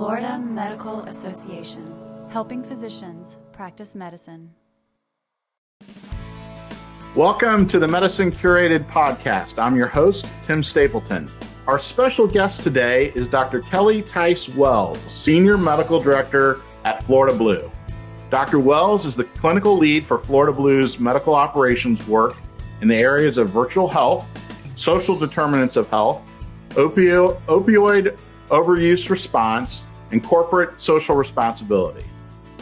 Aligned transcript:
Florida 0.00 0.38
Medical 0.38 1.02
Association, 1.02 1.84
helping 2.30 2.64
physicians 2.64 3.36
practice 3.52 3.94
medicine. 3.94 4.54
Welcome 7.14 7.66
to 7.66 7.78
the 7.78 7.86
Medicine 7.86 8.32
Curated 8.32 8.88
podcast. 8.90 9.62
I'm 9.62 9.76
your 9.76 9.88
host, 9.88 10.26
Tim 10.46 10.62
Stapleton. 10.62 11.30
Our 11.66 11.78
special 11.78 12.26
guest 12.26 12.62
today 12.62 13.12
is 13.14 13.28
Dr. 13.28 13.60
Kelli 13.60 14.08
Tice 14.08 14.48
Wells, 14.48 14.98
Senior 15.00 15.58
Medical 15.58 16.00
Director 16.00 16.62
at 16.86 17.02
Florida 17.02 17.36
Blue. 17.36 17.70
Dr. 18.30 18.58
Wells 18.58 19.04
is 19.04 19.16
the 19.16 19.24
clinical 19.24 19.76
lead 19.76 20.06
for 20.06 20.18
Florida 20.18 20.56
Blue's 20.56 20.98
medical 20.98 21.34
operations 21.34 22.08
work 22.08 22.38
in 22.80 22.88
the 22.88 22.96
areas 22.96 23.36
of 23.36 23.50
virtual 23.50 23.86
health, 23.86 24.26
social 24.76 25.14
determinants 25.14 25.76
of 25.76 25.90
health, 25.90 26.22
opio- 26.70 27.38
opioid 27.42 28.16
overuse 28.48 29.10
response, 29.10 29.84
and 30.12 30.22
corporate 30.22 30.80
social 30.80 31.14
responsibility. 31.14 32.04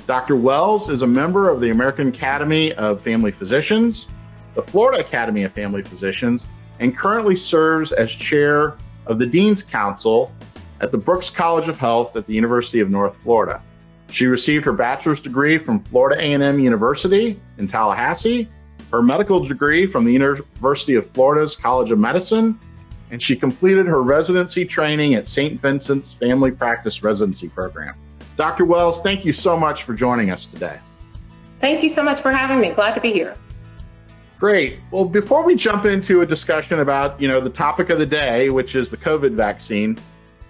Dr. 0.06 0.36
Wells 0.36 0.88
is 0.88 1.02
a 1.02 1.06
member 1.06 1.50
of 1.50 1.60
the 1.60 1.70
American 1.70 2.08
Academy 2.08 2.72
of 2.72 3.02
Family 3.02 3.30
Physicians, 3.30 4.08
the 4.54 4.62
Florida 4.62 5.00
Academy 5.00 5.44
of 5.44 5.52
Family 5.52 5.82
Physicians, 5.82 6.46
and 6.80 6.96
currently 6.96 7.36
serves 7.36 7.92
as 7.92 8.10
chair 8.10 8.74
of 9.06 9.18
the 9.18 9.26
Dean's 9.26 9.62
Council 9.62 10.32
at 10.80 10.92
the 10.92 10.98
Brooks 10.98 11.30
College 11.30 11.68
of 11.68 11.78
Health 11.78 12.16
at 12.16 12.26
the 12.26 12.34
University 12.34 12.80
of 12.80 12.88
North 12.88 13.16
Florida. 13.22 13.62
She 14.10 14.26
received 14.26 14.64
her 14.64 14.72
bachelor's 14.72 15.20
degree 15.20 15.58
from 15.58 15.80
Florida 15.84 16.20
A&M 16.22 16.58
University 16.58 17.38
in 17.58 17.68
Tallahassee, 17.68 18.48
her 18.90 19.02
medical 19.02 19.44
degree 19.44 19.86
from 19.86 20.04
the 20.04 20.12
University 20.12 20.94
of 20.94 21.10
Florida's 21.10 21.56
College 21.56 21.90
of 21.90 21.98
Medicine, 21.98 22.58
and 23.10 23.22
she 23.22 23.36
completed 23.36 23.86
her 23.86 24.02
residency 24.02 24.64
training 24.64 25.14
at 25.14 25.28
St. 25.28 25.60
Vincent's 25.60 26.12
Family 26.14 26.50
Practice 26.50 27.02
Residency 27.02 27.48
Program. 27.48 27.94
Dr. 28.36 28.64
Wells, 28.64 29.02
thank 29.02 29.24
you 29.24 29.32
so 29.32 29.56
much 29.56 29.84
for 29.84 29.94
joining 29.94 30.30
us 30.30 30.46
today. 30.46 30.78
Thank 31.60 31.82
you 31.82 31.88
so 31.88 32.02
much 32.02 32.20
for 32.20 32.30
having 32.30 32.60
me. 32.60 32.70
Glad 32.70 32.94
to 32.94 33.00
be 33.00 33.12
here. 33.12 33.36
Great. 34.38 34.78
Well, 34.92 35.04
before 35.04 35.42
we 35.42 35.56
jump 35.56 35.84
into 35.84 36.20
a 36.20 36.26
discussion 36.26 36.78
about, 36.78 37.20
you 37.20 37.26
know, 37.26 37.40
the 37.40 37.50
topic 37.50 37.90
of 37.90 37.98
the 37.98 38.06
day, 38.06 38.50
which 38.50 38.76
is 38.76 38.88
the 38.88 38.96
COVID 38.96 39.32
vaccine, 39.32 39.98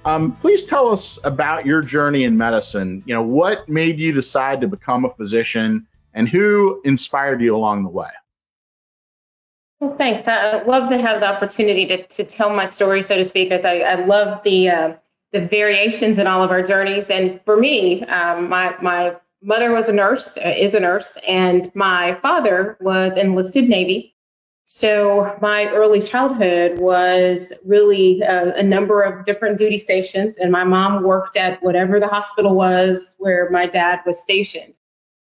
um, 0.04 0.32
please 0.36 0.64
tell 0.64 0.90
us 0.90 1.18
about 1.24 1.64
your 1.64 1.80
journey 1.80 2.24
in 2.24 2.36
medicine. 2.36 3.02
You 3.06 3.14
know, 3.14 3.22
what 3.22 3.68
made 3.68 3.98
you 3.98 4.12
decide 4.12 4.60
to 4.60 4.68
become 4.68 5.06
a 5.06 5.10
physician 5.10 5.86
and 6.12 6.28
who 6.28 6.82
inspired 6.84 7.40
you 7.40 7.56
along 7.56 7.84
the 7.84 7.90
way? 7.90 8.08
Well, 9.80 9.96
thanks. 9.96 10.26
I 10.26 10.62
love 10.62 10.90
to 10.90 10.98
have 10.98 11.20
the 11.20 11.28
opportunity 11.28 11.86
to, 11.86 12.06
to 12.06 12.24
tell 12.24 12.50
my 12.50 12.66
story, 12.66 13.04
so 13.04 13.16
to 13.16 13.24
speak, 13.24 13.52
as 13.52 13.64
I, 13.64 13.78
I 13.78 14.04
love 14.06 14.42
the 14.42 14.70
uh, 14.70 14.92
the 15.32 15.46
variations 15.46 16.18
in 16.18 16.26
all 16.26 16.42
of 16.42 16.50
our 16.50 16.62
journeys. 16.62 17.10
And 17.10 17.40
for 17.44 17.56
me, 17.56 18.02
um, 18.04 18.48
my 18.48 18.74
my 18.82 19.16
mother 19.40 19.70
was 19.72 19.88
a 19.88 19.92
nurse, 19.92 20.36
uh, 20.36 20.54
is 20.56 20.74
a 20.74 20.80
nurse, 20.80 21.16
and 21.26 21.70
my 21.74 22.14
father 22.22 22.76
was 22.80 23.16
enlisted 23.16 23.68
Navy. 23.68 24.16
So 24.64 25.36
my 25.40 25.68
early 25.68 26.00
childhood 26.00 26.78
was 26.78 27.52
really 27.64 28.20
a, 28.20 28.56
a, 28.56 28.62
number 28.62 29.00
of 29.00 29.24
different 29.24 29.56
duty 29.56 29.78
stations, 29.78 30.36
and 30.36 30.52
my 30.52 30.64
mom 30.64 31.04
worked 31.04 31.38
at 31.38 31.62
whatever 31.62 31.98
the 31.98 32.06
hospital 32.06 32.54
was 32.54 33.14
where 33.18 33.48
my 33.50 33.66
dad 33.66 34.00
was 34.04 34.20
stationed. 34.20 34.74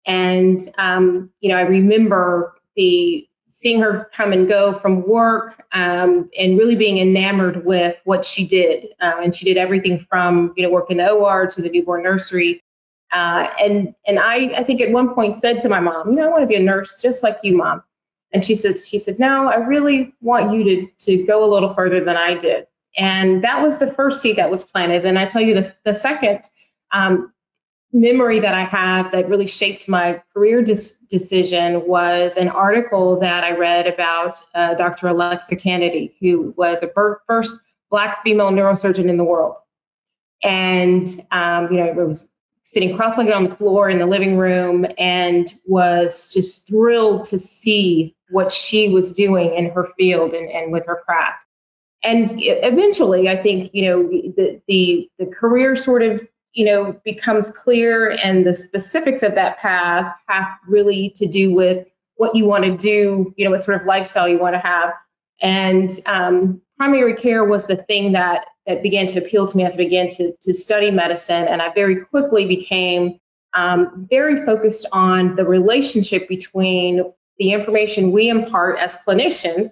And 0.07 0.59
um, 0.77 1.29
you 1.41 1.49
know, 1.49 1.57
I 1.57 1.61
remember 1.61 2.55
the 2.75 3.27
seeing 3.57 3.79
her 3.79 4.09
come 4.11 4.33
and 4.33 4.49
go 4.49 4.73
from 4.73 5.07
work 5.07 5.65
um, 5.71 6.29
and 6.37 6.57
really 6.57 6.75
being 6.75 6.97
enamored 6.97 7.65
with 7.65 7.97
what 8.03 8.25
she 8.25 8.45
did. 8.45 8.87
Uh, 8.99 9.13
and 9.23 9.33
she 9.33 9.45
did 9.45 9.55
everything 9.55 9.97
from 9.97 10.53
you 10.57 10.63
know 10.63 10.69
work 10.69 10.91
in 10.91 10.97
the 10.97 11.09
OR 11.09 11.47
to 11.47 11.61
the 11.61 11.69
newborn 11.69 12.03
nursery. 12.03 12.61
Uh, 13.13 13.47
and 13.57 13.95
and 14.05 14.19
I 14.19 14.51
I 14.57 14.63
think 14.65 14.81
at 14.81 14.91
one 14.91 15.15
point 15.15 15.37
said 15.37 15.61
to 15.61 15.69
my 15.69 15.79
mom, 15.79 16.09
you 16.09 16.15
know, 16.17 16.27
I 16.27 16.31
want 16.31 16.43
to 16.43 16.47
be 16.47 16.55
a 16.55 16.59
nurse 16.59 17.01
just 17.01 17.23
like 17.23 17.37
you, 17.43 17.55
mom. 17.55 17.81
And 18.33 18.43
she 18.43 18.55
said, 18.55 18.77
she 18.77 18.99
said, 18.99 19.19
no, 19.19 19.47
I 19.47 19.55
really 19.55 20.13
want 20.19 20.53
you 20.53 20.63
to, 20.65 20.87
to 21.05 21.23
go 21.23 21.45
a 21.45 21.49
little 21.49 21.73
further 21.73 22.03
than 22.03 22.17
I 22.17 22.33
did. 22.33 22.67
And 22.97 23.45
that 23.45 23.61
was 23.61 23.77
the 23.77 23.87
first 23.87 24.21
seed 24.21 24.35
that 24.35 24.51
was 24.51 24.65
planted. 24.65 25.05
And 25.05 25.17
I 25.17 25.25
tell 25.25 25.41
you 25.41 25.53
this, 25.53 25.75
the 25.85 25.93
second 25.93 26.41
um, 26.91 27.31
memory 27.95 28.41
that 28.41 28.53
I 28.53 28.65
have 28.65 29.13
that 29.13 29.29
really 29.29 29.47
shaped 29.47 29.87
my 29.87 30.21
career 30.33 30.61
dis- 30.61 30.97
decision 31.09 31.87
was 31.87 32.35
an 32.35 32.49
article 32.49 33.19
that 33.21 33.43
I 33.45 33.57
read 33.57 33.87
about 33.87 34.35
uh, 34.53 34.73
Dr. 34.75 35.07
Alexa 35.07 35.55
Canady, 35.55 36.15
who 36.19 36.53
was 36.57 36.81
the 36.81 36.91
first 37.27 37.61
Black 37.89 38.21
female 38.23 38.51
neurosurgeon 38.51 39.07
in 39.07 39.15
the 39.17 39.23
world. 39.23 39.57
And, 40.43 41.07
um, 41.31 41.71
you 41.71 41.77
know, 41.77 41.85
it 41.85 41.95
was 41.95 42.29
sitting 42.63 42.97
cross-legged 42.97 43.31
on 43.31 43.45
the 43.49 43.55
floor 43.55 43.89
in 43.89 43.99
the 43.99 44.05
living 44.05 44.37
room 44.37 44.85
and 44.97 45.51
was 45.65 46.33
just 46.33 46.67
thrilled 46.67 47.25
to 47.25 47.37
see 47.37 48.15
what 48.29 48.51
she 48.51 48.89
was 48.89 49.13
doing 49.13 49.53
in 49.53 49.69
her 49.69 49.87
field 49.97 50.33
and, 50.33 50.49
and 50.49 50.73
with 50.73 50.85
her 50.87 51.01
craft. 51.05 51.39
And 52.03 52.29
eventually, 52.35 53.29
I 53.29 53.41
think, 53.41 53.73
you 53.73 53.85
know, 53.85 54.03
the, 54.03 54.61
the, 54.67 55.09
the 55.17 55.25
career 55.27 55.75
sort 55.75 56.03
of, 56.03 56.27
you 56.55 56.65
know, 56.65 56.99
becomes 57.03 57.51
clear 57.51 58.09
and 58.23 58.45
the 58.45 58.53
specifics 58.53 59.21
of 59.23 59.35
that 59.35 59.59
path 59.59 60.15
have 60.27 60.47
really 60.67 61.11
to 61.17 61.27
do 61.27 61.53
with 61.53 61.85
what 62.15 62.35
you 62.35 62.45
want 62.45 62.63
to 62.63 62.77
do, 62.77 63.33
you 63.35 63.45
know, 63.45 63.51
what 63.51 63.63
sort 63.63 63.79
of 63.79 63.85
lifestyle 63.85 64.27
you 64.27 64.39
want 64.39 64.55
to 64.55 64.59
have. 64.59 64.93
And 65.41 65.91
um, 66.05 66.61
primary 66.77 67.15
care 67.15 67.43
was 67.43 67.67
the 67.67 67.75
thing 67.75 68.13
that 68.13 68.45
that 68.65 68.81
began 68.81 69.07
to 69.07 69.19
appeal 69.19 69.47
to 69.47 69.57
me 69.57 69.63
as 69.63 69.75
I 69.75 69.77
began 69.77 70.09
to, 70.09 70.33
to 70.41 70.53
study 70.53 70.89
medicine. 70.89 71.47
And 71.47 71.61
I 71.61 71.71
very 71.71 71.97
quickly 71.97 72.47
became 72.47 73.19
um, 73.53 74.07
very 74.09 74.43
focused 74.43 74.87
on 74.91 75.35
the 75.35 75.45
relationship 75.45 76.27
between 76.27 77.13
the 77.37 77.51
information 77.51 78.11
we 78.11 78.29
impart 78.29 78.79
as 78.79 78.95
clinicians 78.95 79.71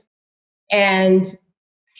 and 0.69 1.25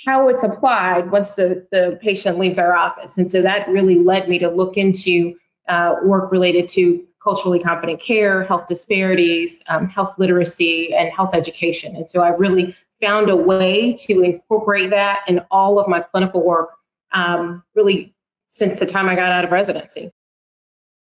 how 0.06 0.30
it's 0.30 0.44
applied 0.44 1.12
once 1.12 1.32
the, 1.32 1.66
the 1.72 1.98
patient 2.02 2.38
leaves 2.38 2.60
our 2.60 2.76
office. 2.76 3.18
And 3.18 3.30
so 3.30 3.42
that 3.44 3.70
really 3.70 4.00
led 4.00 4.28
me 4.28 4.40
to 4.40 4.50
look 4.50 4.78
into 4.78 5.36
uh, 5.68 5.96
work 6.04 6.32
related 6.32 6.68
to 6.70 7.06
culturally 7.24 7.60
competent 7.60 8.02
care, 8.02 8.44
health 8.44 8.68
disparities, 8.68 9.64
um, 9.68 9.88
health 9.88 10.20
literacy, 10.20 10.94
and 10.94 11.12
health 11.14 11.34
education. 11.34 11.96
And 11.96 12.10
so 12.10 12.22
I 12.22 12.30
really 12.30 12.76
found 13.02 13.30
a 13.30 13.36
way 13.36 13.94
to 13.94 14.22
incorporate 14.22 14.90
that 14.90 15.22
in 15.28 15.42
all 15.50 15.80
of 15.80 15.88
my 15.88 16.02
clinical 16.02 16.44
work, 16.44 16.72
um, 17.12 17.64
really 17.76 18.14
since 18.48 18.80
the 18.80 18.86
time 18.86 19.08
I 19.08 19.16
got 19.16 19.32
out 19.32 19.46
of 19.46 19.52
residency. 19.52 20.12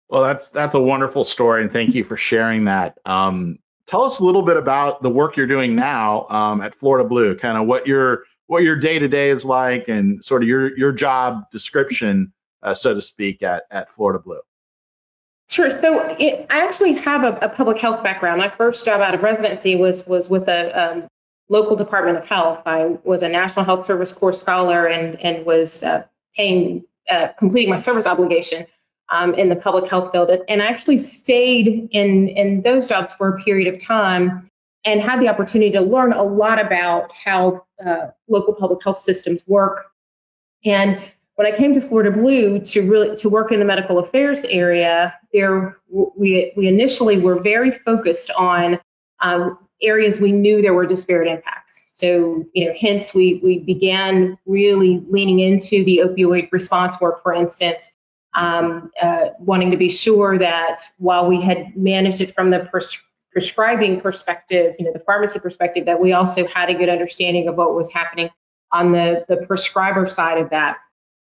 Well, 0.09 0.23
that's 0.23 0.50
that's 0.50 0.75
a 0.75 0.81
wonderful 0.81 1.23
story, 1.23 1.62
and 1.62 1.71
thank 1.71 1.95
you 1.95 2.03
for 2.03 2.17
sharing 2.17 2.65
that. 2.65 2.99
Um, 3.05 3.61
tell 3.87 4.03
us 4.03 4.19
a 4.19 4.25
little 4.25 4.43
bit 4.43 4.56
about 4.56 5.03
the 5.03 5.11
work 5.11 5.37
you're 5.37 5.47
doing 5.47 5.77
now 5.77 6.27
um, 6.29 6.61
at 6.61 6.75
Florida 6.75 7.09
Blue, 7.09 7.37
kind 7.37 7.56
of 7.56 7.69
what 7.69 7.87
your 7.87 8.25
what 8.50 8.65
your 8.65 8.75
day 8.75 8.99
to 8.99 9.06
day 9.06 9.31
is 9.31 9.44
like, 9.44 9.87
and 9.87 10.25
sort 10.25 10.43
of 10.43 10.49
your 10.49 10.77
your 10.77 10.91
job 10.91 11.49
description, 11.53 12.33
uh, 12.65 12.75
so 12.75 12.93
to 12.94 13.00
speak, 13.00 13.44
at 13.44 13.62
at 13.71 13.93
Florida 13.93 14.19
Blue. 14.19 14.41
Sure. 15.49 15.71
So 15.71 16.16
it, 16.19 16.47
I 16.50 16.66
actually 16.66 16.94
have 16.94 17.22
a, 17.22 17.38
a, 17.43 17.49
public 17.49 17.78
health 17.78 18.03
background. 18.03 18.41
My 18.41 18.49
first 18.49 18.84
job 18.84 19.00
out 19.00 19.15
of 19.15 19.22
residency 19.22 19.77
was 19.77 20.05
was 20.05 20.28
with 20.28 20.49
a 20.49 20.93
um, 20.93 21.09
local 21.49 21.77
Department 21.77 22.19
of 22.19 22.27
Health. 22.28 22.62
I 22.66 22.99
was 23.05 23.22
a 23.22 23.28
National 23.28 23.65
Health 23.65 23.87
Service 23.87 24.12
Corps 24.12 24.33
scholar 24.33 24.84
and 24.84 25.21
and 25.21 25.47
was 25.47 25.84
uh, 25.84 26.03
paying 26.34 26.82
uh, 27.09 27.28
completing 27.38 27.71
my 27.71 27.77
service 27.77 28.06
obligation 28.06 28.67
um, 29.11 29.34
in 29.34 29.49
the 29.49 29.56
public 29.56 29.88
health 29.88 30.11
field. 30.11 30.28
And 30.49 30.61
I 30.61 30.67
actually 30.67 30.99
stayed 30.99 31.88
in, 31.93 32.28
in 32.28 32.62
those 32.62 32.88
jobs 32.88 33.12
for 33.15 33.28
a 33.28 33.41
period 33.41 33.72
of 33.72 33.81
time 33.81 34.50
and 34.84 35.00
had 35.00 35.21
the 35.21 35.28
opportunity 35.28 35.72
to 35.72 35.81
learn 35.81 36.12
a 36.12 36.22
lot 36.22 36.65
about 36.65 37.12
how 37.12 37.65
uh, 37.85 38.09
local 38.29 38.55
public 38.55 38.83
health 38.83 38.99
systems 38.99 39.45
work. 39.47 39.87
And 40.65 41.01
when 41.37 41.51
I 41.51 41.57
came 41.57 41.73
to 41.75 41.81
Florida 41.81 42.11
Blue 42.11 42.61
to 42.61 42.83
really 42.83 43.17
to 43.17 43.29
work 43.29 43.50
in 43.50 43.61
the 43.61 43.65
medical 43.65 43.99
affairs 43.99 44.44
area, 44.44 45.15
there 45.32 45.79
we 45.88 46.53
we 46.56 46.67
initially 46.67 47.19
were 47.19 47.41
very 47.41 47.71
focused 47.71 48.31
on 48.31 48.79
um, 49.21 49.59
areas 49.82 50.21
we 50.21 50.32
knew 50.32 50.61
there 50.61 50.75
were 50.75 50.87
disparate 50.87 51.29
impacts. 51.29 51.87
So 51.93 52.44
you 52.53 52.67
know, 52.67 52.75
hence 52.79 53.15
we 53.15 53.41
we 53.43 53.59
began 53.59 54.37
really 54.44 55.03
leaning 55.09 55.41
into 55.41 55.83
the 55.85 56.03
opioid 56.05 56.53
response 56.53 57.00
work, 57.00 57.23
for 57.23 57.33
instance, 57.33 57.91
um, 58.35 58.91
uh, 59.00 59.29
wanting 59.38 59.71
to 59.71 59.76
be 59.76 59.88
sure 59.88 60.38
that 60.38 60.83
while 60.99 61.26
we 61.26 61.41
had 61.41 61.76
managed 61.76 62.21
it 62.21 62.35
from 62.35 62.50
the 62.50 62.61
pres- 62.61 63.03
prescribing 63.32 64.00
perspective, 64.00 64.77
you 64.79 64.85
know, 64.85 64.93
the 64.93 65.00
pharmacy 65.00 65.38
perspective, 65.38 65.87
that 65.87 66.00
we 66.00 66.12
also 66.12 66.47
had 66.47 66.71
a 66.71 66.75
good 66.75 66.88
understanding 66.88 67.49
of 67.49 67.56
what 67.56 67.75
was 67.75 67.93
happening 67.93 68.31
on 68.73 68.93
the, 68.93 69.25
the 69.29 69.37
prescriber 69.47 70.06
side 70.06 70.38
of 70.38 70.50
that. 70.50 70.79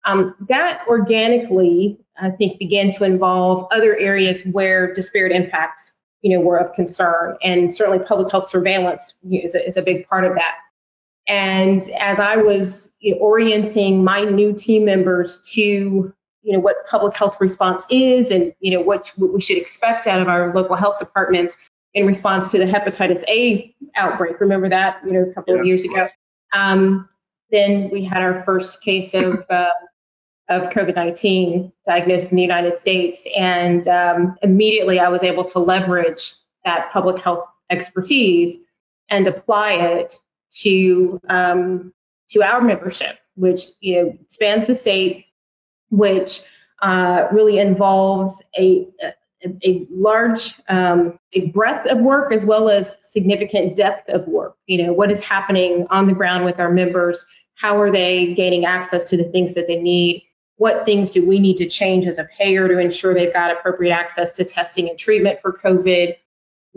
Um, 0.06 0.36
that 0.48 0.86
organically, 0.88 2.00
I 2.18 2.30
think, 2.30 2.60
began 2.60 2.92
to 2.92 3.04
involve 3.04 3.68
other 3.72 3.96
areas 3.96 4.46
where 4.46 4.94
disparate 4.94 5.34
impacts, 5.34 5.94
you 6.22 6.38
know, 6.38 6.44
were 6.44 6.58
of 6.58 6.74
concern, 6.74 7.38
and 7.44 7.74
certainly 7.74 8.00
public 8.00 8.32
health 8.32 8.48
surveillance 8.48 9.18
is 9.30 9.54
a, 9.54 9.66
is 9.66 9.78
a 9.78 9.82
big 9.82 10.08
part 10.08 10.24
of 10.24 10.36
that. 10.36 10.56
And 11.28 11.82
as 12.00 12.20
I 12.20 12.38
was 12.38 12.94
you 13.00 13.16
know, 13.16 13.22
orienting 13.22 14.04
my 14.04 14.24
new 14.24 14.54
team 14.54 14.86
members 14.86 15.42
to 15.54 16.14
you 16.48 16.54
know 16.54 16.60
what 16.60 16.86
public 16.86 17.18
health 17.18 17.42
response 17.42 17.86
is 17.90 18.32
and 18.32 18.54
you 18.62 18.72
know 18.72 18.82
what, 18.82 19.12
what 19.18 19.34
we 19.34 19.42
should 19.42 19.58
expect 19.58 20.08
out 20.08 20.22
of 20.22 20.30
our 20.30 20.54
local 20.54 20.78
health 20.78 20.98
departments 20.98 21.58
in 21.94 22.06
response 22.06 22.52
to 22.52 22.58
the 22.58 22.66
hepatitis 22.66 23.24
A 23.28 23.74
outbreak. 23.96 24.40
Remember 24.40 24.70
that 24.70 25.02
you 25.06 25.14
know 25.14 25.24
a 25.24 25.34
couple 25.34 25.56
yeah. 25.56 25.62
of 25.62 25.66
years 25.66 25.86
ago. 25.86 26.08
Um, 26.54 27.10
then 27.52 27.90
we 27.90 28.04
had 28.04 28.22
our 28.22 28.42
first 28.44 28.82
case 28.82 29.14
of 29.14 29.46
uh, 29.50 29.70
of 30.50 30.70
COVID-19 30.70 31.72
diagnosed 31.86 32.32
in 32.32 32.36
the 32.36 32.42
United 32.42 32.78
States, 32.78 33.28
and 33.36 33.88
um, 33.88 34.38
immediately 34.42 35.00
I 35.00 35.10
was 35.10 35.24
able 35.24 35.46
to 35.46 35.60
leverage 35.60 36.34
that 36.64 36.92
public 36.92 37.20
health 37.20 37.48
expertise 37.70 38.58
and 39.10 39.28
apply 39.28 39.74
it 39.74 40.20
to 40.62 41.20
um, 41.30 41.94
to 42.30 42.44
our 42.44 42.62
membership, 42.62 43.18
which 43.36 43.62
you 43.80 44.04
know 44.04 44.18
spans 44.28 44.66
the 44.66 44.76
state, 44.76 45.26
which 45.90 46.42
uh, 46.82 47.28
really 47.32 47.60
involves 47.60 48.44
a, 48.58 48.88
a, 49.02 49.14
a 49.44 49.86
large 49.92 50.60
um, 50.68 51.20
a 51.34 51.48
breadth 51.48 51.88
of 51.88 52.00
work 52.00 52.34
as 52.34 52.46
well 52.46 52.70
as 52.70 52.98
significant 53.02 53.76
depth 53.76 54.10
of 54.10 54.28
work. 54.28 54.56
You 54.66 54.86
know 54.86 54.94
what 54.94 55.12
is 55.12 55.24
happening 55.24 55.88
on 55.90 56.08
the 56.08 56.14
ground 56.14 56.46
with 56.46 56.60
our 56.60 56.72
members. 56.72 57.26
How 57.56 57.82
are 57.82 57.92
they 57.92 58.34
gaining 58.34 58.66
access 58.66 59.06
to 59.06 59.18
the 59.18 59.26
things 59.26 59.56
that 59.56 59.68
they 59.68 59.80
need? 59.80 60.24
What 60.58 60.86
things 60.86 61.12
do 61.12 61.26
we 61.26 61.40
need 61.40 61.58
to 61.58 61.68
change 61.68 62.08
as 62.08 62.18
a 62.18 62.24
payer 62.24 62.68
to 62.68 62.80
ensure 62.80 63.14
they've 63.14 63.34
got 63.34 63.52
appropriate 63.52 63.94
access 63.94 64.32
to 64.34 64.46
testing 64.46 64.90
and 64.90 64.98
treatment 64.98 65.40
for 65.40 65.54
COVID? 65.54 66.16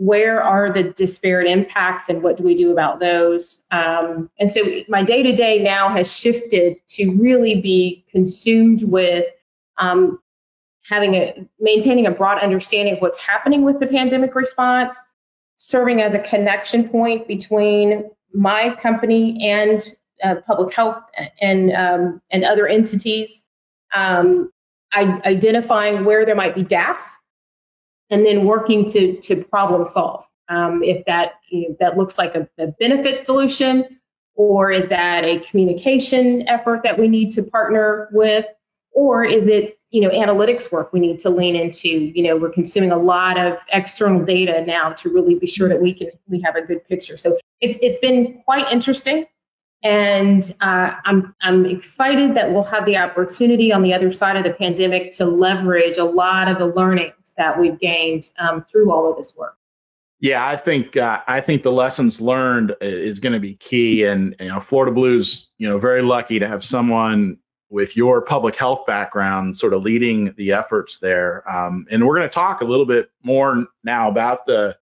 where 0.01 0.41
are 0.41 0.73
the 0.73 0.81
disparate 0.81 1.47
impacts 1.47 2.09
and 2.09 2.23
what 2.23 2.35
do 2.35 2.43
we 2.43 2.55
do 2.55 2.71
about 2.71 2.99
those? 2.99 3.63
Um, 3.69 4.31
and 4.39 4.49
so 4.49 4.63
my 4.89 5.03
day 5.03 5.21
to 5.21 5.35
day 5.35 5.61
now 5.61 5.89
has 5.89 6.11
shifted 6.11 6.77
to 6.87 7.11
really 7.21 7.61
be 7.61 8.03
consumed 8.09 8.81
with 8.81 9.27
um, 9.77 10.19
having 10.91 11.15
a 11.15 11.47
maintaining 11.59 12.05
a 12.05 12.11
broad 12.11 12.37
understanding 12.39 12.95
of 12.95 13.01
what's 13.01 13.19
happening 13.19 13.63
with 13.63 13.79
the 13.79 13.87
pandemic 13.87 14.35
response, 14.35 15.01
serving 15.55 16.01
as 16.01 16.13
a 16.13 16.19
connection 16.19 16.89
point 16.89 17.27
between 17.29 18.11
my 18.33 18.75
company 18.75 19.49
and 19.49 19.81
uh, 20.21 20.35
public 20.45 20.73
health 20.73 21.01
and 21.39 21.71
um, 21.71 22.21
and 22.29 22.43
other 22.43 22.67
entities, 22.67 23.45
um, 23.93 24.51
identifying 24.93 26.03
where 26.03 26.25
there 26.25 26.35
might 26.35 26.55
be 26.55 26.63
gaps 26.63 27.15
and 28.09 28.25
then 28.25 28.45
working 28.45 28.85
to 28.85 29.15
to 29.21 29.43
problem 29.45 29.87
solve. 29.87 30.25
Um, 30.49 30.83
if 30.83 31.05
that 31.05 31.35
you 31.47 31.69
know, 31.69 31.77
that 31.79 31.97
looks 31.97 32.17
like 32.17 32.35
a, 32.35 32.49
a, 32.57 32.67
benefit 32.67 33.21
solution, 33.21 34.01
or 34.35 34.69
is 34.71 34.89
that 34.89 35.23
a 35.23 35.39
communication 35.39 36.49
effort 36.49 36.83
that 36.83 36.99
we 36.99 37.07
need 37.07 37.31
to 37.31 37.43
partner 37.43 38.09
with, 38.11 38.45
or 39.01 39.25
is 39.25 39.47
it 39.47 39.79
you 39.89 40.01
know 40.01 40.09
analytics 40.09 40.71
work 40.71 40.93
we 40.93 40.99
need 40.99 41.19
to 41.19 41.31
lean 41.31 41.55
into? 41.55 41.89
You 41.89 42.23
know, 42.23 42.37
we're 42.37 42.51
consuming 42.51 42.91
a 42.91 42.97
lot 42.97 43.39
of 43.39 43.59
external 43.73 44.23
data 44.23 44.63
now 44.65 44.91
to 44.93 45.09
really 45.09 45.33
be 45.33 45.47
sure 45.47 45.69
that 45.69 45.81
we 45.81 45.95
can 45.95 46.11
we 46.27 46.41
have 46.41 46.55
a 46.55 46.61
good 46.61 46.87
picture. 46.87 47.17
So 47.17 47.39
it's 47.59 47.77
it's 47.81 47.97
been 47.97 48.43
quite 48.45 48.71
interesting. 48.71 49.25
And 49.83 50.43
uh, 50.61 50.91
I'm, 51.03 51.33
I'm 51.41 51.65
excited 51.65 52.35
that 52.35 52.51
we'll 52.51 52.61
have 52.61 52.85
the 52.85 52.97
opportunity 52.97 53.73
on 53.73 53.81
the 53.81 53.95
other 53.95 54.11
side 54.11 54.35
of 54.37 54.43
the 54.43 54.53
pandemic 54.53 55.13
to 55.13 55.25
leverage 55.25 55.97
a 55.97 56.03
lot 56.03 56.47
of 56.47 56.59
the 56.59 56.67
learnings 56.67 57.33
that 57.35 57.59
we've 57.59 57.79
gained 57.79 58.31
um, 58.37 58.63
through 58.63 58.91
all 58.91 59.09
of 59.09 59.17
this 59.17 59.35
work. 59.35 59.57
Yeah, 60.19 60.47
I 60.47 60.55
think 60.55 60.95
uh, 60.97 61.21
I 61.27 61.41
think 61.41 61.63
the 61.63 61.71
lessons 61.71 62.21
learned 62.21 62.75
is 62.79 63.21
going 63.21 63.33
to 63.33 63.39
be 63.39 63.55
key, 63.55 64.03
and 64.03 64.35
you 64.39 64.49
know, 64.49 64.59
Florida 64.59 64.91
Blues, 64.91 65.49
you 65.57 65.67
know, 65.67 65.79
very 65.79 66.03
lucky 66.03 66.37
to 66.37 66.47
have 66.47 66.63
someone 66.63 67.39
with 67.71 67.95
your 67.95 68.21
public 68.21 68.55
health 68.57 68.85
background 68.85 69.57
sort 69.57 69.73
of 69.73 69.81
leading 69.81 70.33
the 70.35 70.51
efforts 70.51 70.99
there. 70.99 71.49
Um, 71.49 71.87
and 71.89 72.05
we're 72.05 72.17
going 72.17 72.29
to 72.29 72.33
talk 72.33 72.61
a 72.61 72.65
little 72.65 72.85
bit 72.85 73.09
more 73.23 73.65
now 73.83 74.09
about 74.09 74.45
the 74.45 74.77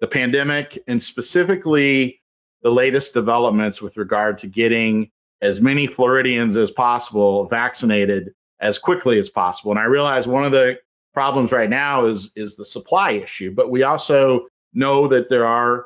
the 0.00 0.08
pandemic 0.08 0.82
and 0.88 1.00
specifically 1.00 2.20
the 2.62 2.70
latest 2.70 3.14
developments 3.14 3.80
with 3.80 3.96
regard 3.96 4.38
to 4.38 4.48
getting 4.48 5.12
as 5.40 5.60
many 5.60 5.86
Floridians 5.86 6.56
as 6.56 6.72
possible 6.72 7.46
vaccinated 7.46 8.34
as 8.58 8.78
quickly 8.78 9.18
as 9.18 9.28
possible. 9.28 9.70
And 9.70 9.78
I 9.78 9.84
realize 9.84 10.26
one 10.26 10.44
of 10.44 10.50
the 10.50 10.78
problems 11.14 11.52
right 11.52 11.70
now 11.70 12.06
is 12.06 12.32
is 12.34 12.56
the 12.56 12.64
supply 12.64 13.12
issue, 13.12 13.52
but 13.52 13.70
we 13.70 13.82
also 13.82 14.46
know 14.72 15.06
that 15.08 15.28
there 15.28 15.46
are 15.46 15.84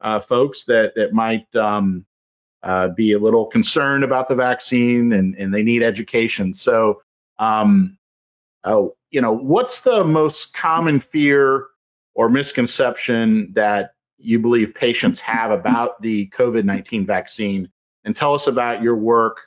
uh, 0.00 0.20
folks 0.20 0.64
that 0.66 0.94
that 0.94 1.12
might 1.12 1.54
um, 1.56 2.06
uh, 2.62 2.88
be 2.88 3.12
a 3.12 3.18
little 3.18 3.46
concerned 3.46 4.04
about 4.04 4.28
the 4.28 4.34
vaccine 4.34 5.12
and 5.12 5.36
and 5.36 5.54
they 5.54 5.62
need 5.62 5.82
education. 5.82 6.54
So, 6.54 7.02
um, 7.38 7.98
oh, 8.64 8.94
you 9.10 9.20
know, 9.20 9.32
what's 9.32 9.82
the 9.82 10.04
most 10.04 10.54
common 10.54 11.00
fear 11.00 11.66
or 12.14 12.28
misconception 12.28 13.52
that 13.54 13.92
you 14.18 14.40
believe 14.40 14.74
patients 14.74 15.20
have 15.20 15.52
about 15.52 16.02
the 16.02 16.28
COVID 16.28 16.64
19 16.64 17.06
vaccine. 17.06 17.70
And 18.04 18.14
tell 18.14 18.34
us 18.34 18.46
about 18.46 18.82
your 18.82 18.96
work 18.96 19.38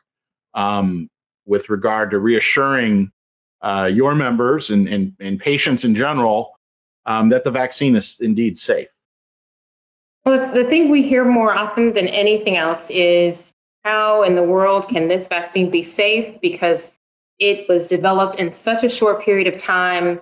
um, 0.54 1.10
with 1.46 1.70
regard 1.70 2.12
to 2.12 2.20
reassuring 2.20 3.12
uh, 3.62 3.90
your 3.94 4.16
members 4.16 4.70
and, 4.70 4.88
and, 4.88 5.14
and, 5.20 5.40
patients 5.40 5.84
in 5.84 5.96
general 5.96 6.54
um, 7.06 7.30
that 7.30 7.44
the 7.44 7.52
vaccine 7.52 7.96
is 7.96 8.18
indeed 8.20 8.58
safe. 8.58 8.88
Well, 10.26 10.54
the 10.54 10.66
thing 10.66 10.90
we 10.90 11.02
hear 11.02 11.26
more 11.26 11.54
often 11.54 11.94
than 11.94 12.08
anything 12.08 12.58
else 12.58 12.90
is 12.90 13.52
how 13.84 14.24
in 14.24 14.36
the 14.36 14.44
world 14.44 14.88
can 14.88 15.08
this 15.08 15.28
vaccine 15.28 15.72
be 15.72 15.84
safe 15.84 16.40
because 16.42 16.92
it 17.40 17.68
was 17.68 17.88
developed 17.88 18.36
in 18.38 18.52
such 18.52 18.84
a 18.84 18.90
short 18.90 19.24
period 19.24 19.48
of 19.48 19.58
time 19.58 20.22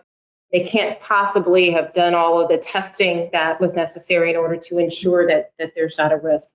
they 0.52 0.62
can't 0.62 1.00
possibly 1.00 1.72
have 1.72 1.94
done 1.94 2.16
all 2.16 2.42
of 2.42 2.50
the 2.50 2.58
testing 2.58 3.30
that 3.34 3.62
was 3.62 3.76
necessary 3.76 4.32
in 4.32 4.38
order 4.38 4.58
to 4.58 4.80
ensure 4.80 5.28
that 5.28 5.52
that 5.60 5.74
there's 5.76 5.98
not 5.98 6.12
a 6.12 6.18
risk. 6.18 6.50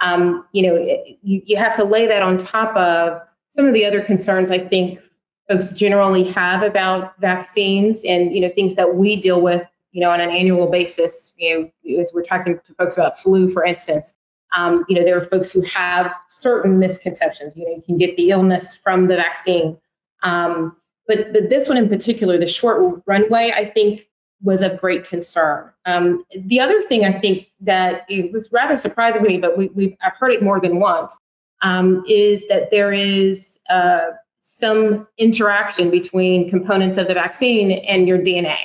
Um, 0.00 0.46
you 0.52 0.62
know, 0.62 0.76
you, 1.22 1.42
you 1.44 1.56
have 1.56 1.74
to 1.74 1.84
lay 1.84 2.08
that 2.08 2.22
on 2.22 2.38
top 2.38 2.76
of 2.76 3.22
some 3.50 3.66
of 3.66 3.74
the 3.74 3.86
other 3.86 4.02
concerns 4.02 4.50
I 4.50 4.58
think 4.58 5.00
folks 5.48 5.72
generally 5.72 6.24
have 6.32 6.62
about 6.62 7.18
vaccines 7.20 8.04
and 8.04 8.34
you 8.34 8.40
know 8.40 8.48
things 8.48 8.74
that 8.74 8.94
we 8.94 9.16
deal 9.20 9.40
with 9.40 9.62
you 9.96 10.02
know 10.02 10.10
on 10.10 10.20
an 10.20 10.28
annual 10.28 10.70
basis. 10.70 11.32
You 11.38 11.72
know, 11.84 11.98
as 11.98 12.12
we're 12.14 12.22
talking 12.22 12.60
to 12.66 12.74
folks 12.74 12.98
about 12.98 13.18
flu, 13.18 13.48
for 13.48 13.64
instance. 13.64 14.14
Um, 14.54 14.84
you 14.88 14.94
know, 14.94 15.04
there 15.04 15.16
are 15.16 15.24
folks 15.24 15.50
who 15.50 15.62
have 15.62 16.14
certain 16.28 16.78
misconceptions. 16.78 17.56
You 17.56 17.64
know, 17.64 17.74
you 17.76 17.82
can 17.82 17.96
get 17.96 18.16
the 18.16 18.30
illness 18.30 18.76
from 18.76 19.08
the 19.08 19.16
vaccine. 19.16 19.78
Um, 20.22 20.76
but, 21.08 21.32
but 21.32 21.48
this 21.48 21.68
one 21.68 21.78
in 21.78 21.88
particular, 21.88 22.38
the 22.38 22.46
short 22.46 23.02
runway, 23.06 23.52
I 23.54 23.64
think 23.64 24.08
was 24.42 24.62
of 24.62 24.78
great 24.78 25.08
concern. 25.08 25.72
Um, 25.84 26.24
the 26.36 26.60
other 26.60 26.82
thing 26.82 27.04
I 27.04 27.18
think 27.18 27.48
that 27.60 28.06
it 28.08 28.32
was 28.32 28.52
rather 28.52 28.76
surprising 28.76 29.24
to 29.24 29.28
me, 29.28 29.38
but 29.38 29.58
we, 29.58 29.68
we 29.68 29.96
I've 30.04 30.16
heard 30.16 30.32
it 30.32 30.42
more 30.42 30.60
than 30.60 30.78
once, 30.78 31.18
um, 31.62 32.04
is 32.08 32.46
that 32.48 32.70
there 32.70 32.92
is 32.92 33.58
uh, 33.68 34.10
some 34.40 35.08
interaction 35.18 35.90
between 35.90 36.50
components 36.50 36.98
of 36.98 37.08
the 37.08 37.14
vaccine 37.14 37.72
and 37.72 38.06
your 38.06 38.18
DNA. 38.18 38.58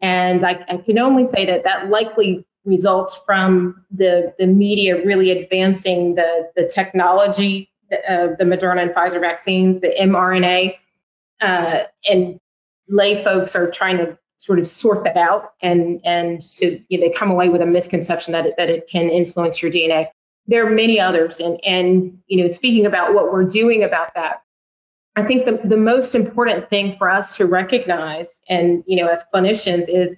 And 0.00 0.44
I, 0.44 0.64
I 0.68 0.76
can 0.78 0.98
only 0.98 1.24
say 1.24 1.46
that 1.46 1.64
that 1.64 1.88
likely 1.88 2.44
results 2.64 3.20
from 3.24 3.84
the, 3.90 4.34
the 4.38 4.46
media 4.46 5.04
really 5.04 5.30
advancing 5.30 6.16
the, 6.16 6.50
the 6.56 6.66
technology 6.66 7.70
of 8.08 8.32
uh, 8.32 8.34
the 8.36 8.44
Moderna 8.44 8.82
and 8.82 8.90
Pfizer 8.90 9.20
vaccines, 9.20 9.80
the 9.80 9.94
mRNA 10.00 10.74
uh, 11.40 11.84
and 12.08 12.40
lay 12.88 13.22
folks 13.22 13.56
are 13.56 13.70
trying 13.70 13.98
to 13.98 14.18
sort 14.38 14.58
of 14.58 14.66
sort 14.66 15.04
that 15.04 15.16
out 15.16 15.54
and 15.62 16.00
and 16.04 16.42
so 16.44 16.66
you 16.88 16.98
know, 16.98 17.08
they 17.08 17.12
come 17.12 17.30
away 17.30 17.48
with 17.48 17.62
a 17.62 17.66
misconception 17.66 18.32
that 18.32 18.46
it, 18.46 18.54
that 18.56 18.68
it 18.68 18.86
can 18.86 19.08
influence 19.08 19.62
your 19.62 19.70
DNA. 19.70 20.08
There 20.46 20.66
are 20.66 20.70
many 20.70 21.00
others, 21.00 21.40
and 21.40 21.58
and 21.64 22.20
you 22.26 22.42
know, 22.42 22.48
speaking 22.50 22.86
about 22.86 23.14
what 23.14 23.32
we're 23.32 23.44
doing 23.44 23.82
about 23.82 24.14
that, 24.14 24.42
I 25.16 25.22
think 25.22 25.46
the 25.46 25.60
the 25.64 25.78
most 25.78 26.14
important 26.14 26.68
thing 26.68 26.96
for 26.96 27.08
us 27.08 27.38
to 27.38 27.46
recognize, 27.46 28.40
and 28.48 28.84
you 28.86 29.02
know, 29.02 29.08
as 29.08 29.24
clinicians, 29.32 29.88
is 29.88 30.14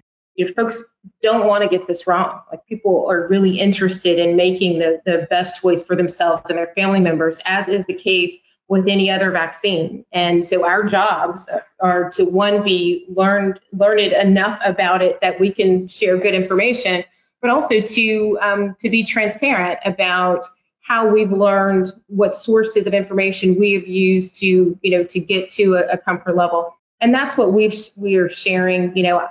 folks 0.54 0.84
don't 1.22 1.46
want 1.46 1.62
to 1.62 1.68
get 1.68 1.86
this 1.86 2.06
wrong. 2.06 2.40
Like 2.50 2.66
people 2.66 3.08
are 3.10 3.28
really 3.28 3.58
interested 3.58 4.18
in 4.18 4.36
making 4.36 4.80
the 4.80 5.00
the 5.06 5.26
best 5.30 5.62
choice 5.62 5.84
for 5.84 5.96
themselves 5.96 6.50
and 6.50 6.58
their 6.58 6.66
family 6.66 7.00
members, 7.00 7.40
as 7.44 7.68
is 7.68 7.86
the 7.86 7.94
case 7.94 8.36
with 8.68 8.86
any 8.86 9.10
other 9.10 9.30
vaccine. 9.30 10.04
And 10.12 10.44
so 10.44 10.66
our 10.66 10.84
jobs 10.84 11.48
are 11.80 12.10
to 12.10 12.24
one 12.24 12.62
be 12.62 13.06
learned 13.08 13.60
learned 13.72 14.12
enough 14.12 14.60
about 14.64 15.00
it 15.00 15.20
that 15.22 15.40
we 15.40 15.52
can 15.52 15.88
share 15.88 16.18
good 16.18 16.34
information, 16.34 17.04
but 17.40 17.50
also 17.50 17.80
to 17.80 18.38
um, 18.40 18.76
to 18.80 18.90
be 18.90 19.04
transparent 19.04 19.78
about 19.84 20.44
how 20.88 21.08
we've 21.08 21.30
learned 21.30 21.92
what 22.06 22.34
sources 22.34 22.86
of 22.86 22.94
information 22.94 23.58
we 23.58 23.74
have 23.74 23.86
used 23.86 24.40
to 24.40 24.78
you 24.82 24.90
know 24.90 25.04
to 25.04 25.20
get 25.20 25.50
to 25.50 25.74
a, 25.74 25.92
a 25.92 25.98
comfort 25.98 26.34
level. 26.34 26.74
And 27.00 27.14
that's 27.14 27.36
what 27.36 27.52
we've 27.52 27.74
we 27.96 28.16
are 28.16 28.28
sharing. 28.28 28.96
You 28.96 29.04
know, 29.04 29.28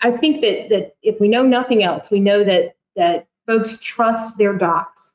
I 0.00 0.10
think 0.12 0.42
that 0.42 0.68
that 0.68 0.96
if 1.02 1.20
we 1.20 1.28
know 1.28 1.42
nothing 1.42 1.82
else, 1.82 2.10
we 2.10 2.20
know 2.20 2.44
that 2.44 2.76
that 2.94 3.26
folks 3.46 3.78
trust 3.78 4.38
their 4.38 4.52
docs 4.52 5.12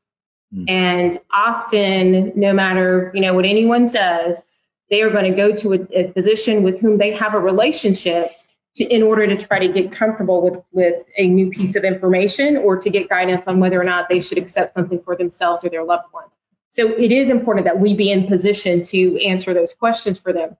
Mm. 0.53 0.69
And 0.69 1.19
often, 1.33 2.33
no 2.35 2.53
matter 2.53 3.11
you 3.13 3.21
know 3.21 3.33
what 3.33 3.45
anyone 3.45 3.87
says, 3.87 4.43
they 4.89 5.01
are 5.01 5.09
going 5.09 5.31
to 5.31 5.37
go 5.37 5.53
to 5.55 5.73
a, 5.73 5.99
a 5.99 6.11
physician 6.11 6.63
with 6.63 6.79
whom 6.79 6.97
they 6.97 7.13
have 7.13 7.33
a 7.33 7.39
relationship 7.39 8.31
to, 8.75 8.83
in 8.83 9.03
order 9.03 9.27
to 9.27 9.37
try 9.37 9.59
to 9.59 9.67
get 9.67 9.91
comfortable 9.91 10.41
with, 10.41 10.63
with 10.71 11.03
a 11.17 11.27
new 11.27 11.49
piece 11.49 11.75
of 11.75 11.83
information 11.83 12.57
or 12.57 12.77
to 12.77 12.89
get 12.89 13.09
guidance 13.09 13.47
on 13.47 13.59
whether 13.59 13.79
or 13.79 13.83
not 13.83 14.07
they 14.09 14.21
should 14.21 14.37
accept 14.37 14.73
something 14.73 15.01
for 15.03 15.15
themselves 15.15 15.63
or 15.63 15.69
their 15.69 15.83
loved 15.83 16.11
ones. 16.13 16.33
So 16.69 16.87
it 16.87 17.11
is 17.11 17.29
important 17.29 17.65
that 17.65 17.79
we 17.79 17.93
be 17.93 18.11
in 18.11 18.27
position 18.27 18.83
to 18.83 19.21
answer 19.25 19.53
those 19.53 19.73
questions 19.73 20.19
for 20.19 20.31
them. 20.31 20.55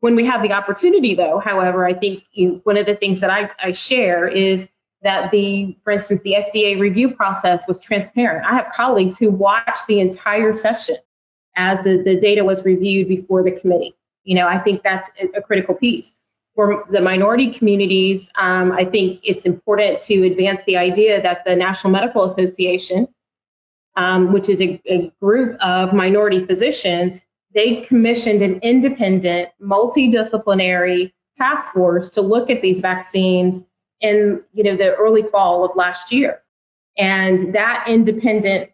When 0.00 0.16
we 0.16 0.24
have 0.24 0.42
the 0.42 0.52
opportunity, 0.52 1.14
though, 1.14 1.38
however, 1.38 1.84
I 1.84 1.92
think 1.92 2.24
you, 2.32 2.62
one 2.64 2.78
of 2.78 2.86
the 2.86 2.96
things 2.96 3.20
that 3.20 3.28
I, 3.28 3.50
I 3.62 3.72
share 3.72 4.26
is 4.26 4.66
that 5.02 5.30
the, 5.30 5.76
for 5.84 5.90
instance, 5.90 6.22
the 6.22 6.36
FDA 6.38 6.80
review 6.80 7.10
process 7.10 7.66
was 7.68 7.78
transparent. 7.78 8.46
I 8.46 8.54
have 8.56 8.72
colleagues 8.72 9.18
who 9.18 9.30
watched 9.30 9.86
the 9.86 10.00
entire 10.00 10.56
session 10.56 10.96
as 11.54 11.82
the, 11.82 12.02
the 12.02 12.18
data 12.18 12.42
was 12.42 12.64
reviewed 12.64 13.08
before 13.08 13.42
the 13.42 13.52
committee. 13.52 13.94
You 14.24 14.36
know, 14.36 14.46
I 14.46 14.58
think 14.58 14.82
that's 14.82 15.10
a, 15.20 15.38
a 15.38 15.42
critical 15.42 15.74
piece. 15.74 16.16
For 16.60 16.84
the 16.90 17.00
minority 17.00 17.52
communities, 17.52 18.30
um, 18.38 18.70
I 18.70 18.84
think 18.84 19.20
it's 19.22 19.46
important 19.46 20.00
to 20.00 20.26
advance 20.26 20.60
the 20.66 20.76
idea 20.76 21.22
that 21.22 21.42
the 21.46 21.56
National 21.56 21.90
Medical 21.90 22.24
Association, 22.24 23.08
um, 23.96 24.34
which 24.34 24.50
is 24.50 24.60
a, 24.60 24.78
a 24.84 25.10
group 25.22 25.58
of 25.62 25.94
minority 25.94 26.44
physicians, 26.44 27.22
they 27.54 27.80
commissioned 27.80 28.42
an 28.42 28.60
independent, 28.60 29.48
multidisciplinary 29.58 31.14
task 31.34 31.72
force 31.72 32.10
to 32.10 32.20
look 32.20 32.50
at 32.50 32.60
these 32.60 32.82
vaccines 32.82 33.62
in 34.02 34.42
you 34.52 34.62
know 34.62 34.76
the 34.76 34.94
early 34.96 35.22
fall 35.22 35.64
of 35.64 35.74
last 35.76 36.12
year. 36.12 36.42
And 36.98 37.54
that 37.54 37.86
independent 37.88 38.70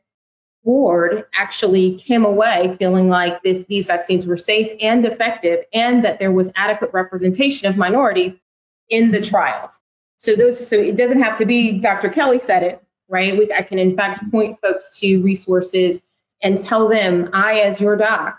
board 0.66 1.24
actually 1.32 1.94
came 1.94 2.24
away 2.24 2.76
feeling 2.78 3.08
like 3.08 3.40
this, 3.42 3.64
these 3.66 3.86
vaccines 3.86 4.26
were 4.26 4.36
safe 4.36 4.76
and 4.82 5.06
effective 5.06 5.60
and 5.72 6.04
that 6.04 6.18
there 6.18 6.32
was 6.32 6.52
adequate 6.56 6.92
representation 6.92 7.68
of 7.68 7.76
minorities 7.76 8.34
in 8.90 9.12
the 9.12 9.22
trials. 9.22 9.80
So 10.18 10.34
those 10.34 10.66
so 10.66 10.76
it 10.76 10.96
doesn't 10.96 11.22
have 11.22 11.38
to 11.38 11.46
be 11.46 11.78
Dr. 11.78 12.08
Kelli 12.08 12.42
said 12.42 12.64
it, 12.64 12.82
right? 13.08 13.38
We, 13.38 13.52
I 13.52 13.62
can 13.62 13.78
in 13.78 13.96
fact 13.96 14.28
point 14.32 14.58
folks 14.58 14.98
to 14.98 15.22
resources 15.22 16.02
and 16.42 16.58
tell 16.58 16.88
them 16.88 17.30
I 17.32 17.60
as 17.60 17.80
your 17.80 17.96
doc 17.96 18.38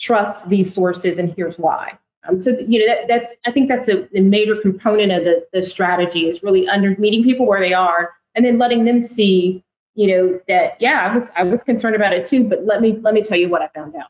trust 0.00 0.48
these 0.48 0.72
sources 0.72 1.18
and 1.18 1.34
here's 1.34 1.58
why. 1.58 1.98
Um, 2.28 2.40
so 2.40 2.56
you 2.56 2.80
know 2.80 2.94
that, 2.94 3.08
that's 3.08 3.36
I 3.44 3.50
think 3.50 3.68
that's 3.68 3.88
a, 3.88 4.06
a 4.16 4.20
major 4.20 4.56
component 4.56 5.10
of 5.10 5.24
the, 5.24 5.46
the 5.52 5.62
strategy 5.62 6.28
is 6.28 6.44
really 6.44 6.68
under 6.68 6.94
meeting 7.00 7.24
people 7.24 7.46
where 7.46 7.60
they 7.60 7.74
are 7.74 8.12
and 8.36 8.44
then 8.44 8.58
letting 8.58 8.84
them 8.84 9.00
see 9.00 9.64
you 9.96 10.06
know 10.08 10.40
that 10.46 10.80
yeah 10.80 11.08
I 11.10 11.14
was 11.14 11.30
I 11.36 11.42
was 11.42 11.62
concerned 11.62 11.96
about 11.96 12.12
it 12.12 12.26
too 12.26 12.48
but 12.48 12.64
let 12.64 12.80
me 12.80 12.98
let 13.00 13.14
me 13.14 13.22
tell 13.22 13.38
you 13.38 13.48
what 13.48 13.62
I 13.62 13.68
found 13.68 13.96
out. 13.96 14.08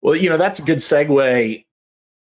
Well, 0.00 0.16
you 0.16 0.30
know 0.30 0.38
that's 0.38 0.60
a 0.60 0.62
good 0.62 0.78
segue. 0.78 1.64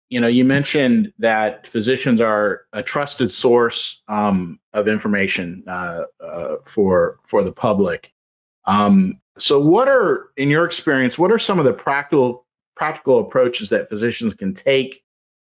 You 0.09 0.21
know, 0.21 0.27
you 0.27 0.45
mentioned 0.45 1.13
that 1.21 1.69
physicians 1.69 2.21
are 2.21 2.63
a 2.73 2.83
trusted 2.83 3.31
source 3.31 4.03
um, 4.09 4.59
of 4.73 4.89
information 4.89 5.63
uh, 5.69 6.05
uh, 6.21 6.57
for 6.65 7.21
for 7.25 7.45
the 7.45 7.53
public. 7.53 8.13
Um, 8.65 9.21
so, 9.39 9.61
what 9.61 9.89
are, 9.89 10.31
in 10.37 10.51
your 10.51 10.65
experience, 10.65 11.19
what 11.19 11.33
are 11.33 11.39
some 11.39 11.59
of 11.59 11.65
the 11.65 11.73
practical 11.73 12.47
practical 12.77 13.21
approaches 13.21 13.71
that 13.71 13.89
physicians 13.89 14.35
can 14.35 14.55
take 14.55 15.03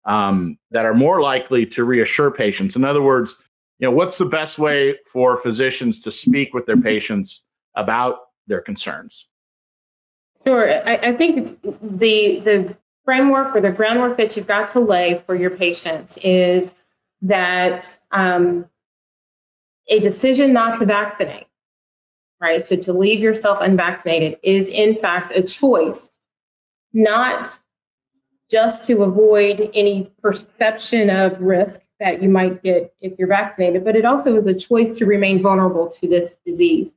um, 0.06 0.58
that 0.72 0.86
are 0.86 0.94
more 0.94 1.22
likely 1.22 1.66
to 1.68 1.84
reassure 1.84 2.32
patients? 2.32 2.76
In 2.76 2.86
other 2.86 3.02
words, 3.02 3.40
you 3.84 3.90
know, 3.90 3.96
what's 3.96 4.18
the 4.18 4.24
best 4.24 4.58
way 4.58 4.96
for 5.08 5.36
physicians 5.36 6.04
to 6.04 6.12
speak 6.14 6.54
with 6.54 6.66
their 6.66 6.78
patients 6.78 7.42
about 7.76 8.20
their 8.48 8.62
concerns? 8.62 9.28
Sure. 10.48 10.66
I, 10.88 11.10
I 11.10 11.14
think 11.18 11.62
the 11.62 12.40
the 12.40 12.78
framework 13.04 13.54
or 13.54 13.60
the 13.60 13.72
groundwork 13.72 14.16
that 14.20 14.38
you've 14.38 14.48
got 14.48 14.70
to 14.70 14.80
lay 14.80 15.22
for 15.26 15.36
your 15.36 15.50
patients 15.50 16.18
is 16.24 16.74
that 17.24 18.00
um, 18.10 18.70
a 19.90 20.00
decision 20.00 20.54
not 20.54 20.80
to 20.80 20.86
vaccinate, 20.86 21.48
right? 22.40 22.66
So 22.66 22.78
to 22.78 22.94
leave 22.94 23.20
yourself 23.20 23.58
unvaccinated 23.60 24.40
is 24.44 24.70
in 24.70 24.96
fact 24.96 25.34
a 25.36 25.44
choice 25.44 26.10
not 26.94 27.60
just 28.50 28.86
to 28.86 29.04
avoid 29.04 29.72
any 29.74 30.10
perception 30.22 31.10
of 31.10 31.42
risk 31.42 31.82
that 32.00 32.22
you 32.22 32.30
might 32.30 32.64
get 32.64 32.94
if 33.02 33.18
you're 33.18 33.28
vaccinated, 33.28 33.86
but 33.86 33.96
it 33.96 34.06
also 34.06 34.36
is 34.36 34.48
a 34.48 34.54
choice 34.54 34.98
to 34.98 35.06
remain 35.06 35.42
vulnerable 35.42 35.88
to 35.88 36.08
this 36.08 36.38
disease. 36.46 36.96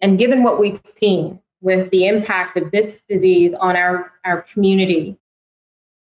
And 0.00 0.18
given 0.18 0.42
what 0.42 0.60
we've 0.60 0.80
seen 0.84 1.40
with 1.60 1.90
the 1.90 2.06
impact 2.06 2.56
of 2.56 2.70
this 2.70 3.00
disease 3.02 3.54
on 3.54 3.76
our, 3.76 4.12
our 4.24 4.42
community, 4.42 5.18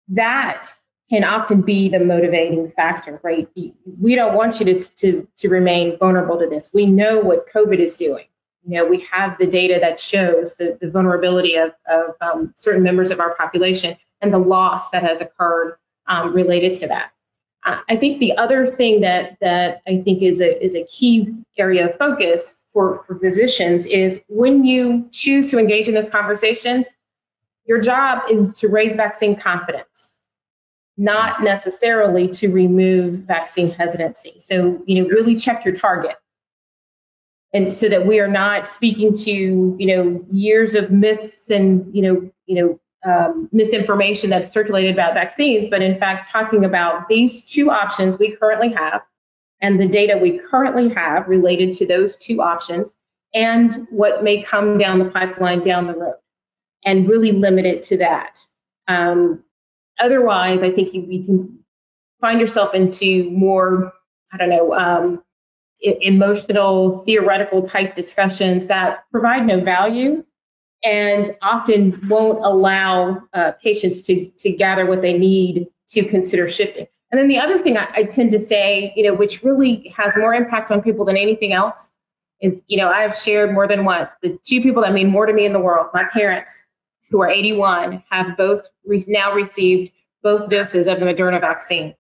that 0.08 0.68
can 1.08 1.24
often 1.24 1.62
be 1.62 1.88
the 1.88 1.98
motivating 1.98 2.70
factor, 2.70 3.20
right? 3.22 3.48
We 4.00 4.14
don't 4.14 4.34
want 4.34 4.60
you 4.60 4.66
to, 4.66 4.94
to, 4.96 5.28
to 5.38 5.48
remain 5.48 5.98
vulnerable 5.98 6.38
to 6.38 6.48
this. 6.48 6.72
We 6.72 6.86
know 6.86 7.18
what 7.20 7.52
COVID 7.52 7.78
is 7.78 7.96
doing 7.96 8.26
you 8.64 8.76
know, 8.76 8.86
we 8.86 9.00
have 9.10 9.38
the 9.38 9.46
data 9.46 9.78
that 9.80 10.00
shows 10.00 10.54
the, 10.54 10.78
the 10.80 10.90
vulnerability 10.90 11.56
of, 11.56 11.72
of 11.88 12.14
um, 12.20 12.52
certain 12.56 12.82
members 12.82 13.10
of 13.10 13.20
our 13.20 13.34
population 13.34 13.96
and 14.20 14.32
the 14.32 14.38
loss 14.38 14.90
that 14.90 15.02
has 15.02 15.20
occurred 15.20 15.76
um, 16.06 16.34
related 16.34 16.74
to 16.74 16.88
that. 16.88 17.12
I 17.62 17.96
think 17.96 18.20
the 18.20 18.38
other 18.38 18.66
thing 18.66 19.02
that 19.02 19.38
that 19.40 19.82
I 19.86 20.00
think 20.02 20.22
is 20.22 20.40
a 20.40 20.64
is 20.64 20.74
a 20.74 20.84
key 20.84 21.34
area 21.58 21.88
of 21.88 21.96
focus 21.96 22.56
for, 22.72 23.04
for 23.06 23.18
physicians 23.18 23.86
is 23.86 24.20
when 24.28 24.64
you 24.64 25.08
choose 25.12 25.50
to 25.50 25.58
engage 25.58 25.88
in 25.88 25.94
those 25.94 26.08
conversations, 26.08 26.88
your 27.66 27.80
job 27.80 28.22
is 28.30 28.58
to 28.60 28.68
raise 28.68 28.96
vaccine 28.96 29.36
confidence, 29.36 30.10
not 30.96 31.42
necessarily 31.42 32.28
to 32.28 32.48
remove 32.48 33.20
vaccine 33.20 33.70
hesitancy. 33.70 34.36
So, 34.38 34.82
you 34.86 35.02
know, 35.02 35.08
really 35.08 35.34
check 35.34 35.64
your 35.64 35.74
target 35.74 36.16
and 37.52 37.72
so 37.72 37.88
that 37.88 38.06
we 38.06 38.20
are 38.20 38.28
not 38.28 38.68
speaking 38.68 39.14
to 39.14 39.76
you 39.78 39.86
know 39.86 40.24
years 40.30 40.74
of 40.74 40.90
myths 40.90 41.50
and 41.50 41.94
you 41.94 42.02
know 42.02 42.30
you 42.46 42.54
know 42.54 42.80
um, 43.04 43.48
misinformation 43.52 44.30
that's 44.30 44.50
circulated 44.50 44.92
about 44.92 45.14
vaccines, 45.14 45.66
but 45.66 45.82
in 45.82 45.98
fact 45.98 46.30
talking 46.30 46.64
about 46.64 47.08
these 47.08 47.44
two 47.44 47.70
options 47.70 48.18
we 48.18 48.36
currently 48.36 48.72
have 48.72 49.02
and 49.60 49.80
the 49.80 49.88
data 49.88 50.18
we 50.20 50.38
currently 50.38 50.88
have 50.90 51.28
related 51.28 51.72
to 51.74 51.86
those 51.86 52.16
two 52.16 52.42
options 52.42 52.94
and 53.34 53.86
what 53.90 54.22
may 54.22 54.42
come 54.42 54.78
down 54.78 54.98
the 54.98 55.04
pipeline 55.06 55.60
down 55.60 55.86
the 55.86 55.94
road 55.94 56.16
and 56.84 57.08
really 57.08 57.32
limit 57.32 57.66
it 57.66 57.84
to 57.84 57.98
that. 57.98 58.38
Um, 58.88 59.44
otherwise, 59.98 60.62
I 60.62 60.70
think 60.70 60.94
you, 60.94 61.06
you, 61.08 61.24
can 61.24 61.58
find 62.20 62.40
yourself 62.40 62.74
into 62.74 63.30
more, 63.30 63.92
I 64.32 64.36
don't 64.36 64.48
know, 64.48 64.74
um, 64.74 65.22
emotional, 65.80 66.98
theoretical 67.04 67.62
type 67.62 67.94
discussions 67.94 68.66
that 68.66 69.04
provide 69.10 69.46
no 69.46 69.60
value 69.60 70.24
and 70.82 71.28
often 71.42 72.08
won't 72.08 72.44
allow 72.44 73.22
uh, 73.32 73.52
patients 73.62 74.00
to, 74.02 74.30
to 74.38 74.50
gather 74.52 74.86
what 74.86 75.02
they 75.02 75.18
need 75.18 75.68
to 75.88 76.04
consider 76.04 76.48
shifting. 76.48 76.86
And 77.10 77.20
then 77.20 77.28
the 77.28 77.38
other 77.38 77.58
thing 77.58 77.76
I, 77.76 77.88
I, 77.94 78.04
tend 78.04 78.30
to 78.30 78.38
say, 78.38 78.92
you 78.94 79.04
know, 79.04 79.14
which 79.14 79.42
really 79.42 79.92
has 79.96 80.16
more 80.16 80.32
impact 80.32 80.70
on 80.70 80.80
people 80.80 81.04
than 81.04 81.16
anything 81.16 81.52
else 81.52 81.90
is, 82.40 82.62
you 82.68 82.78
know, 82.78 82.88
I 82.88 83.02
have 83.02 83.14
shared 83.14 83.52
more 83.52 83.66
than 83.66 83.84
once 83.84 84.16
the 84.22 84.38
two 84.44 84.62
people 84.62 84.82
that 84.82 84.92
mean 84.92 85.08
more 85.08 85.26
to 85.26 85.32
me 85.32 85.44
in 85.44 85.52
the 85.52 85.60
world, 85.60 85.88
my 85.92 86.04
parents, 86.04 86.64
who 87.10 87.20
are 87.20 87.28
81, 87.28 88.04
have 88.10 88.36
both 88.36 88.66
re- 88.86 89.04
now 89.08 89.34
received 89.34 89.92
both 90.22 90.48
doses 90.48 90.86
of 90.86 91.00
the 91.00 91.06
Moderna 91.06 91.40
vaccine. 91.40 91.94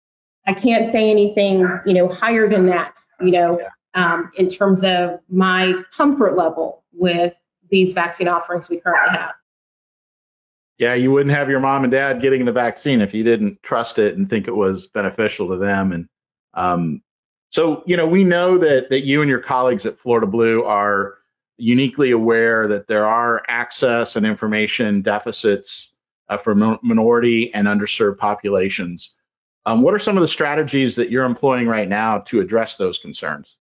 I 0.47 0.55
can't 0.55 0.87
say 0.87 1.11
anything, 1.11 1.67
you 1.87 1.95
know, 1.95 2.09
higher 2.09 2.49
than 2.49 2.67
that, 2.67 2.99
you 3.21 3.31
know, 3.31 3.61
um, 3.95 4.31
in 4.37 4.49
terms 4.49 4.85
of 4.85 5.21
my 5.31 5.75
comfort 5.97 6.37
level 6.37 6.85
with 6.93 7.35
these 7.71 7.93
vaccine 7.93 8.29
offerings 8.29 8.69
we 8.69 8.81
currently 8.81 9.19
have. 9.19 9.33
Yeah, 10.79 10.95
you 10.95 11.11
wouldn't 11.11 11.35
have 11.35 11.51
your 11.51 11.61
mom 11.61 11.83
and 11.83 11.91
dad 11.91 12.23
getting 12.23 12.45
the 12.45 12.53
vaccine 12.53 13.01
if 13.01 13.13
you 13.13 13.25
didn't 13.25 13.63
trust 13.63 13.99
it 13.99 14.17
and 14.17 14.31
think 14.31 14.47
it 14.47 14.55
was 14.55 14.87
beneficial 14.87 15.49
to 15.49 15.57
them. 15.57 15.93
And 15.93 16.09
um, 16.55 17.03
so, 17.51 17.83
you 17.87 17.97
know, 17.97 18.07
we 18.07 18.25
know 18.25 18.59
that 18.59 18.91
that 18.91 19.05
you 19.05 19.21
and 19.21 19.29
your 19.29 19.41
colleagues 19.41 19.87
at 19.87 19.99
Florida 19.99 20.27
Blue 20.27 20.65
are 20.65 21.19
uniquely 21.57 22.13
aware 22.13 22.69
that 22.69 22.87
there 22.87 23.07
are 23.07 23.43
access 23.49 24.15
and 24.15 24.25
information 24.25 25.03
deficits 25.03 25.93
uh, 26.29 26.37
for 26.37 26.55
minority 26.55 27.53
and 27.53 27.67
underserved 27.67 28.19
populations. 28.19 29.13
Um, 29.67 29.83
what 29.83 29.95
are 29.95 29.99
some 29.99 30.17
of 30.17 30.21
the 30.21 30.29
strategies 30.29 30.97
that 30.97 31.11
you're 31.11 31.25
employing 31.25 31.67
right 31.67 31.89
now 31.89 32.19
to 32.27 32.41
address 32.41 32.77
those 32.77 32.99
concerns? 32.99 33.57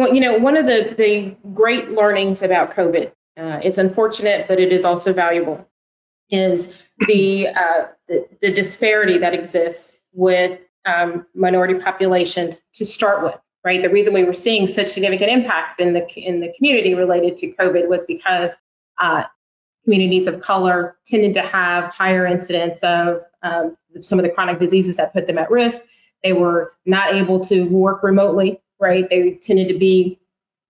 Well, 0.00 0.14
you 0.14 0.22
know, 0.22 0.38
one 0.38 0.56
of 0.56 0.64
the, 0.64 0.94
the 0.96 1.36
great 1.52 1.90
learnings 1.90 2.40
about 2.40 2.74
COVID, 2.74 3.12
uh, 3.36 3.60
it's 3.62 3.76
unfortunate, 3.76 4.48
but 4.48 4.58
it 4.58 4.72
is 4.72 4.86
also 4.86 5.12
valuable, 5.12 5.68
is 6.30 6.72
the, 7.06 7.48
uh, 7.48 7.88
the, 8.08 8.26
the, 8.40 8.50
disparity 8.50 9.18
that 9.18 9.34
exists 9.34 9.98
with 10.14 10.58
um, 10.86 11.26
minority 11.34 11.74
populations 11.74 12.62
to 12.76 12.86
start 12.86 13.22
with, 13.22 13.34
right? 13.62 13.82
The 13.82 13.90
reason 13.90 14.14
we 14.14 14.24
were 14.24 14.32
seeing 14.32 14.68
such 14.68 14.88
significant 14.88 15.30
impacts 15.32 15.78
in 15.78 15.92
the, 15.92 16.08
in 16.16 16.40
the 16.40 16.50
community 16.56 16.94
related 16.94 17.36
to 17.36 17.52
COVID 17.52 17.86
was 17.86 18.06
because 18.06 18.56
uh, 18.96 19.24
communities 19.84 20.28
of 20.28 20.40
color 20.40 20.96
tended 21.04 21.34
to 21.34 21.42
have 21.42 21.92
higher 21.92 22.24
incidence 22.24 22.82
of 22.82 23.20
um, 23.42 23.76
some 24.00 24.18
of 24.18 24.22
the 24.22 24.30
chronic 24.30 24.58
diseases 24.58 24.96
that 24.96 25.12
put 25.12 25.26
them 25.26 25.36
at 25.36 25.50
risk. 25.50 25.82
They 26.24 26.32
were 26.32 26.72
not 26.86 27.12
able 27.12 27.40
to 27.40 27.64
work 27.64 28.02
remotely, 28.02 28.62
right? 28.80 29.08
They 29.08 29.32
tended 29.32 29.68
to 29.68 29.78
be 29.78 30.18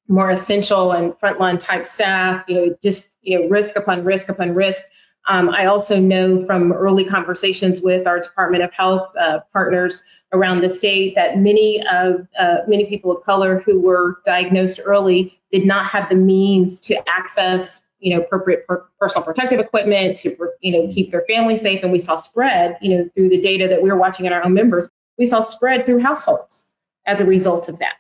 more 0.09 0.31
essential 0.31 0.93
and 0.93 1.12
frontline 1.12 1.59
type 1.59 1.87
staff, 1.87 2.45
you 2.49 2.55
know, 2.55 2.76
just 2.83 3.11
you 3.23 3.38
know, 3.38 3.49
risk 3.49 3.76
upon 3.76 4.05
risk 4.05 4.29
upon 4.29 4.55
risk. 4.55 4.83
Um, 5.29 5.50
I 5.50 5.67
also 5.67 6.00
know 6.00 6.45
from 6.45 6.73
early 6.73 7.05
conversations 7.05 7.81
with 7.81 8.07
our 8.07 8.19
Department 8.19 8.64
of 8.64 8.73
Health 8.73 9.11
uh, 9.19 9.40
partners 9.52 10.02
around 10.33 10.62
the 10.62 10.71
state 10.71 11.14
that 11.14 11.38
many 11.38 11.83
of 11.87 12.26
uh, 12.38 12.59
many 12.67 12.87
people 12.87 13.17
of 13.17 13.25
color 13.25 13.61
who 13.61 13.81
were 13.81 14.21
diagnosed 14.25 14.81
early 14.85 15.38
did 15.52 15.67
not 15.67 15.87
have 15.87 16.09
the 16.09 16.14
means 16.14 16.81
to 16.81 17.09
access 17.09 17.81
you 18.00 18.14
know 18.14 18.23
appropriate 18.23 18.67
per- 18.67 18.87
personal 18.99 19.25
protective 19.25 19.61
equipment 19.61 20.17
to 20.17 20.37
you 20.61 20.73
know 20.73 20.93
keep 20.93 21.11
their 21.11 21.25
family 21.29 21.57
safe 21.57 21.83
and 21.83 21.93
we 21.93 21.99
saw 21.99 22.17
spread 22.17 22.76
you 22.81 22.97
know 22.97 23.09
through 23.14 23.29
the 23.29 23.40
data 23.40 23.69
that 23.69 23.83
we 23.83 23.90
were 23.90 23.99
watching 23.99 24.26
in 24.26 24.33
our 24.33 24.45
own 24.45 24.55
members 24.55 24.88
we 25.19 25.26
saw 25.26 25.40
spread 25.40 25.85
through 25.85 26.00
households 26.00 26.64
as 27.11 27.21
a 27.21 27.25
result 27.25 27.69
of 27.69 27.79
that. 27.79 27.95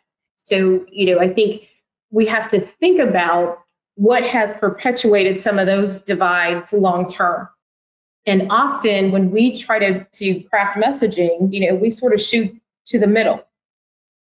So 0.44 0.86
you 0.90 1.06
know 1.06 1.20
i 1.20 1.32
think 1.32 1.68
we 2.10 2.26
have 2.26 2.48
to 2.48 2.60
think 2.60 3.00
about 3.00 3.62
what 3.94 4.26
has 4.26 4.52
perpetuated 4.54 5.38
some 5.38 5.58
of 5.58 5.66
those 5.66 5.98
divides 5.98 6.72
long 6.72 7.08
term 7.08 7.48
and 8.26 8.48
often 8.50 9.12
when 9.12 9.30
we 9.30 9.54
try 9.54 9.78
to, 9.78 10.04
to 10.12 10.40
craft 10.44 10.76
messaging 10.76 11.52
you 11.52 11.60
know 11.68 11.74
we 11.76 11.90
sort 11.90 12.12
of 12.14 12.20
shoot 12.20 12.60
to 12.90 12.98
the 12.98 13.06
middle. 13.06 13.44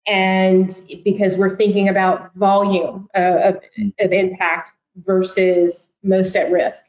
And 0.08 0.70
because 1.04 1.36
we're 1.36 1.56
thinking 1.56 1.90
about 1.90 2.34
volume 2.36 3.08
uh, 3.16 3.20
of, 3.20 3.56
of 4.00 4.12
impact 4.12 4.72
versus 4.96 5.90
most 6.04 6.36
at 6.36 6.52
risk. 6.52 6.84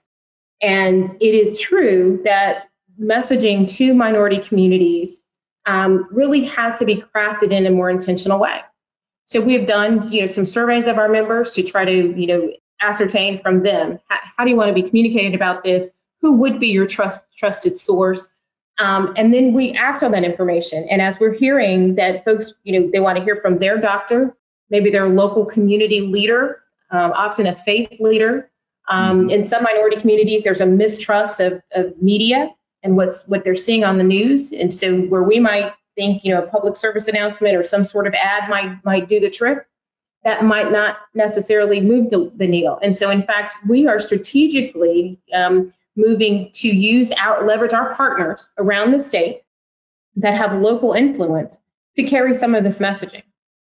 And 0.60 1.08
it 1.20 1.34
is 1.34 1.60
true 1.60 2.20
that 2.24 2.68
messaging 3.00 3.74
to 3.76 3.94
minority 3.94 4.38
communities 4.38 5.20
um, 5.66 6.08
really 6.10 6.44
has 6.44 6.78
to 6.78 6.84
be 6.84 7.02
crafted 7.14 7.50
in 7.50 7.66
a 7.66 7.70
more 7.70 7.90
intentional 7.90 8.38
way. 8.38 8.60
So 9.26 9.40
we 9.40 9.54
have 9.54 9.66
done, 9.66 10.00
you 10.10 10.20
know, 10.20 10.26
some 10.26 10.46
surveys 10.46 10.86
of 10.86 10.98
our 10.98 11.08
members 11.08 11.52
to 11.54 11.62
try 11.62 11.84
to, 11.84 12.20
you 12.20 12.26
know, 12.26 12.52
ascertain 12.80 13.40
from 13.40 13.62
them 13.62 13.98
how, 14.08 14.18
how 14.36 14.44
do 14.44 14.50
you 14.50 14.56
want 14.56 14.68
to 14.68 14.74
be 14.74 14.82
communicated 14.82 15.34
about 15.34 15.64
this? 15.64 15.88
Who 16.20 16.32
would 16.32 16.60
be 16.60 16.68
your 16.68 16.86
trust, 16.86 17.20
trusted 17.36 17.76
source? 17.76 18.28
Um, 18.78 19.14
and 19.16 19.32
then 19.32 19.52
we 19.52 19.72
act 19.72 20.02
on 20.02 20.12
that 20.12 20.22
information. 20.22 20.86
And 20.88 21.02
as 21.02 21.18
we're 21.18 21.32
hearing 21.32 21.96
that 21.96 22.24
folks, 22.24 22.54
you 22.62 22.78
know, 22.78 22.90
they 22.90 23.00
want 23.00 23.18
to 23.18 23.24
hear 23.24 23.36
from 23.36 23.58
their 23.58 23.78
doctor, 23.78 24.36
maybe 24.70 24.90
their 24.90 25.08
local 25.08 25.44
community 25.44 26.02
leader, 26.02 26.62
um, 26.90 27.12
often 27.12 27.46
a 27.46 27.56
faith 27.56 27.98
leader. 27.98 28.50
Um, 28.88 29.22
mm-hmm. 29.22 29.30
in 29.30 29.44
some 29.44 29.64
minority 29.64 29.96
communities, 29.96 30.44
there's 30.44 30.60
a 30.60 30.66
mistrust 30.66 31.40
of, 31.40 31.60
of 31.72 32.00
media 32.00 32.50
and 32.86 32.96
what's 32.96 33.26
what 33.26 33.44
they're 33.44 33.56
seeing 33.56 33.84
on 33.84 33.98
the 33.98 34.04
news. 34.04 34.52
And 34.52 34.72
so 34.72 35.00
where 35.00 35.22
we 35.22 35.38
might 35.38 35.74
think, 35.96 36.24
you 36.24 36.34
know, 36.34 36.42
a 36.42 36.46
public 36.46 36.76
service 36.76 37.08
announcement 37.08 37.56
or 37.56 37.64
some 37.64 37.84
sort 37.84 38.06
of 38.06 38.14
ad 38.14 38.48
might 38.48 38.84
might 38.84 39.08
do 39.08 39.20
the 39.20 39.30
trick, 39.30 39.66
that 40.24 40.44
might 40.44 40.70
not 40.72 40.98
necessarily 41.14 41.80
move 41.80 42.10
the, 42.10 42.32
the 42.36 42.46
needle. 42.46 42.78
And 42.82 42.96
so, 42.96 43.10
in 43.10 43.22
fact, 43.22 43.56
we 43.68 43.86
are 43.86 43.98
strategically 43.98 45.20
um, 45.34 45.72
moving 45.96 46.50
to 46.54 46.68
use 46.68 47.12
our 47.12 47.46
leverage 47.46 47.72
our 47.72 47.94
partners 47.94 48.48
around 48.56 48.92
the 48.92 49.00
state 49.00 49.42
that 50.16 50.34
have 50.34 50.60
local 50.60 50.92
influence 50.92 51.60
to 51.96 52.04
carry 52.04 52.34
some 52.34 52.54
of 52.54 52.64
this 52.64 52.78
messaging 52.78 53.22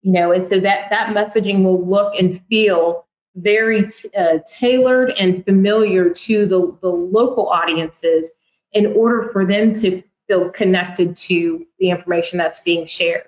you 0.01 0.13
know, 0.13 0.31
and 0.31 0.45
so 0.45 0.59
that 0.59 0.89
that 0.89 1.15
messaging 1.15 1.63
will 1.63 1.85
look 1.85 2.13
and 2.17 2.41
feel 2.47 3.05
very 3.35 3.87
t- 3.87 4.09
uh, 4.17 4.39
tailored 4.47 5.11
and 5.11 5.43
familiar 5.43 6.09
to 6.09 6.45
the, 6.45 6.77
the 6.81 6.89
local 6.89 7.47
audiences 7.49 8.31
in 8.71 8.87
order 8.87 9.29
for 9.31 9.45
them 9.45 9.73
to 9.73 10.03
feel 10.27 10.49
connected 10.49 11.15
to 11.17 11.65
the 11.79 11.89
information 11.89 12.37
that's 12.37 12.59
being 12.59 12.85
shared. 12.85 13.23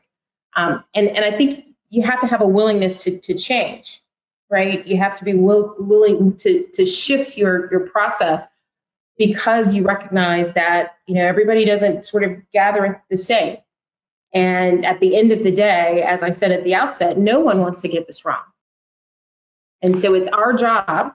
Um, 0.55 0.83
and, 0.93 1.07
and 1.07 1.25
I 1.25 1.35
think 1.37 1.65
you 1.89 2.03
have 2.03 2.21
to 2.21 2.27
have 2.27 2.41
a 2.41 2.47
willingness 2.47 3.03
to, 3.03 3.17
to 3.19 3.33
change, 3.33 4.01
right? 4.49 4.85
You 4.85 4.97
have 4.97 5.15
to 5.17 5.25
be 5.25 5.33
will, 5.33 5.75
willing 5.79 6.37
to, 6.37 6.67
to 6.73 6.85
shift 6.85 7.37
your, 7.37 7.71
your 7.71 7.87
process 7.87 8.45
because 9.17 9.73
you 9.73 9.83
recognize 9.83 10.53
that, 10.53 10.95
you 11.07 11.15
know, 11.15 11.25
everybody 11.25 11.65
doesn't 11.65 12.05
sort 12.05 12.23
of 12.23 12.37
gather 12.51 13.03
the 13.09 13.17
same. 13.17 13.57
And 14.33 14.85
at 14.85 14.99
the 14.99 15.15
end 15.15 15.31
of 15.31 15.43
the 15.43 15.51
day, 15.51 16.03
as 16.03 16.23
I 16.23 16.31
said 16.31 16.51
at 16.51 16.63
the 16.63 16.75
outset, 16.75 17.17
no 17.17 17.41
one 17.41 17.59
wants 17.59 17.81
to 17.81 17.87
get 17.87 18.07
this 18.07 18.23
wrong. 18.23 18.43
And 19.81 19.97
so 19.97 20.13
it's 20.13 20.27
our 20.27 20.53
job 20.53 21.13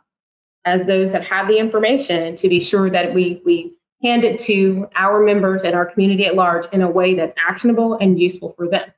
as 0.64 0.84
those 0.84 1.12
that 1.12 1.24
have 1.24 1.48
the 1.48 1.58
information 1.58 2.36
to 2.36 2.48
be 2.48 2.60
sure 2.60 2.90
that 2.90 3.14
we, 3.14 3.40
we 3.44 3.75
hand 4.02 4.24
it 4.24 4.40
to 4.40 4.88
our 4.94 5.24
members 5.24 5.64
and 5.64 5.74
our 5.74 5.86
community 5.86 6.26
at 6.26 6.34
large 6.34 6.66
in 6.72 6.82
a 6.82 6.90
way 6.90 7.14
that's 7.14 7.34
actionable 7.48 7.94
and 7.94 8.18
useful 8.20 8.50
for 8.50 8.68
them. 8.68 8.92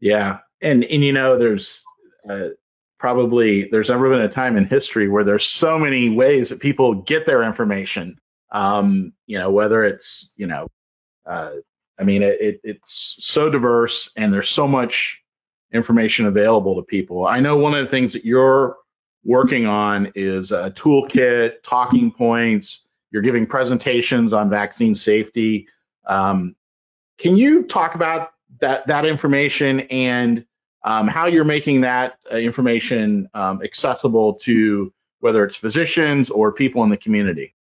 Yeah. 0.00 0.38
And, 0.60 0.84
and 0.84 1.04
you 1.04 1.12
know, 1.12 1.38
there's 1.38 1.82
uh, 2.28 2.48
probably, 2.98 3.68
there's 3.70 3.90
never 3.90 4.08
been 4.08 4.20
a 4.20 4.28
time 4.28 4.56
in 4.56 4.64
history 4.64 5.08
where 5.08 5.24
there's 5.24 5.46
so 5.46 5.78
many 5.78 6.08
ways 6.08 6.48
that 6.48 6.60
people 6.60 6.94
get 6.94 7.26
their 7.26 7.42
information. 7.42 8.18
Um, 8.50 9.12
you 9.26 9.38
know, 9.38 9.50
whether 9.50 9.82
it's, 9.84 10.32
you 10.36 10.46
know, 10.46 10.68
uh, 11.26 11.52
I 11.98 12.04
mean, 12.04 12.22
it, 12.22 12.60
it's 12.64 13.16
so 13.20 13.48
diverse 13.48 14.10
and 14.16 14.32
there's 14.32 14.50
so 14.50 14.66
much 14.66 15.22
information 15.72 16.26
available 16.26 16.76
to 16.76 16.82
people. 16.82 17.26
I 17.26 17.40
know 17.40 17.56
one 17.56 17.74
of 17.74 17.84
the 17.84 17.90
things 17.90 18.12
that 18.14 18.24
you're 18.24 18.76
working 19.24 19.66
on 19.66 20.12
is 20.14 20.52
a 20.52 20.70
toolkit, 20.70 21.62
talking 21.62 22.10
points. 22.10 22.86
You're 23.12 23.22
giving 23.22 23.46
presentations 23.46 24.32
on 24.32 24.50
vaccine 24.50 24.94
safety. 24.94 25.68
Um, 26.06 26.56
can 27.18 27.36
you 27.36 27.64
talk 27.64 27.94
about 27.94 28.32
that 28.60 28.86
that 28.86 29.04
information 29.04 29.80
and 29.80 30.44
um, 30.82 31.06
how 31.06 31.26
you're 31.26 31.44
making 31.44 31.82
that 31.82 32.18
uh, 32.30 32.36
information 32.36 33.28
um, 33.34 33.62
accessible 33.62 34.34
to 34.34 34.92
whether 35.20 35.44
it's 35.44 35.56
physicians 35.56 36.30
or 36.30 36.52
people 36.52 36.82
in 36.82 36.90
the 36.90 36.96
community? 36.96 37.54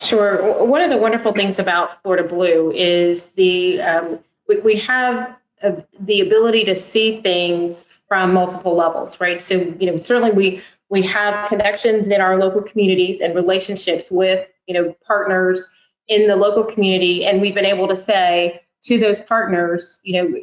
Sure. 0.00 0.64
One 0.64 0.80
of 0.80 0.90
the 0.90 0.96
wonderful 0.96 1.32
things 1.32 1.58
about 1.58 2.02
Florida 2.02 2.26
Blue 2.26 2.72
is 2.72 3.26
the 3.26 3.80
um, 3.82 4.18
we, 4.48 4.60
we, 4.60 4.76
have 4.76 5.36
a, 5.62 5.84
the 6.00 6.20
ability 6.20 6.66
to 6.66 6.76
see 6.76 7.20
things 7.20 7.84
from 8.08 8.32
multiple 8.32 8.76
levels, 8.76 9.20
right? 9.20 9.42
So 9.42 9.54
you 9.54 9.90
know 9.90 9.96
certainly 9.96 10.32
we 10.32 10.62
we 10.90 11.02
have 11.02 11.48
connections 11.48 12.08
in 12.08 12.20
our 12.20 12.38
local 12.38 12.62
communities 12.62 13.20
and 13.20 13.34
relationships 13.34 14.10
with 14.10 14.46
you 14.66 14.74
know 14.74 14.94
partners 15.06 15.68
in 16.08 16.26
the 16.26 16.36
local 16.36 16.64
community, 16.64 17.24
and 17.24 17.40
we've 17.40 17.54
been 17.54 17.64
able 17.64 17.88
to 17.88 17.96
say 17.96 18.62
to 18.84 18.98
those 18.98 19.20
partners, 19.20 19.98
you 20.02 20.22
know, 20.22 20.38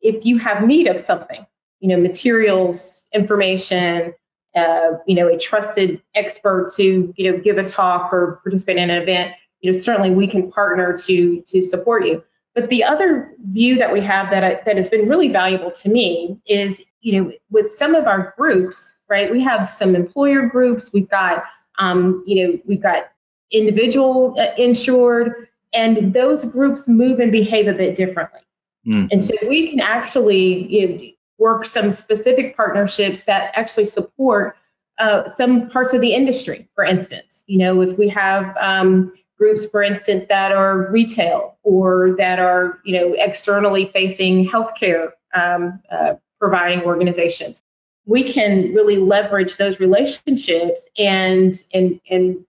if 0.00 0.24
you 0.24 0.38
have 0.38 0.66
need 0.66 0.86
of 0.86 1.00
something, 1.00 1.44
you 1.80 1.88
know, 1.88 2.00
materials, 2.00 3.02
information, 3.12 4.14
uh, 4.54 4.92
you 5.06 5.14
know, 5.14 5.28
a 5.28 5.38
trusted 5.38 6.02
expert 6.14 6.72
to, 6.76 7.12
you 7.16 7.30
know, 7.30 7.38
give 7.38 7.58
a 7.58 7.64
talk 7.64 8.12
or 8.12 8.40
participate 8.42 8.76
in 8.76 8.90
an 8.90 9.02
event, 9.02 9.34
you 9.60 9.70
know, 9.70 9.78
certainly 9.78 10.10
we 10.10 10.26
can 10.26 10.50
partner 10.50 10.96
to 10.96 11.42
to 11.42 11.62
support 11.62 12.06
you. 12.06 12.24
But 12.54 12.70
the 12.70 12.84
other 12.84 13.34
view 13.44 13.76
that 13.76 13.92
we 13.92 14.00
have 14.00 14.30
that 14.30 14.42
I, 14.42 14.60
that 14.64 14.76
has 14.76 14.88
been 14.88 15.08
really 15.08 15.28
valuable 15.28 15.70
to 15.70 15.88
me 15.88 16.40
is, 16.46 16.84
you 17.00 17.20
know, 17.22 17.32
with 17.50 17.70
some 17.70 17.94
of 17.94 18.06
our 18.06 18.34
groups, 18.36 18.96
right? 19.08 19.30
We 19.30 19.42
have 19.42 19.68
some 19.70 19.96
employer 19.96 20.42
groups. 20.46 20.92
We've 20.92 21.08
got, 21.08 21.44
um, 21.78 22.22
you 22.26 22.46
know, 22.46 22.58
we've 22.66 22.82
got 22.82 23.10
individual 23.50 24.36
uh, 24.38 24.54
insured, 24.56 25.48
and 25.72 26.12
those 26.12 26.44
groups 26.44 26.88
move 26.88 27.20
and 27.20 27.32
behave 27.32 27.68
a 27.68 27.74
bit 27.74 27.94
differently. 27.94 28.40
Mm-hmm. 28.86 29.06
And 29.12 29.24
so 29.24 29.34
we 29.48 29.70
can 29.70 29.80
actually 29.80 30.66
you 30.66 30.88
know, 30.88 31.04
work 31.38 31.66
some 31.66 31.90
specific 31.90 32.56
partnerships 32.56 33.24
that 33.24 33.52
actually 33.54 33.86
support 33.86 34.56
uh, 34.98 35.28
some 35.28 35.68
parts 35.68 35.94
of 35.94 36.00
the 36.00 36.12
industry, 36.14 36.68
for 36.74 36.84
instance. 36.84 37.44
You 37.46 37.58
know, 37.58 37.80
if 37.82 37.96
we 37.96 38.08
have 38.08 38.56
um, 38.60 39.12
groups, 39.38 39.66
for 39.66 39.82
instance, 39.82 40.26
that 40.26 40.52
are 40.52 40.90
retail 40.90 41.56
or 41.62 42.16
that 42.18 42.38
are, 42.38 42.80
you 42.84 42.98
know, 42.98 43.14
externally 43.16 43.86
facing 43.86 44.48
healthcare 44.48 45.12
um, 45.32 45.80
uh, 45.90 46.14
providing 46.40 46.82
organizations, 46.82 47.62
we 48.08 48.24
can 48.24 48.72
really 48.72 48.96
leverage 48.96 49.58
those 49.58 49.78
relationships 49.78 50.88
and 50.98 51.54
and 51.74 52.00
and 52.10 52.44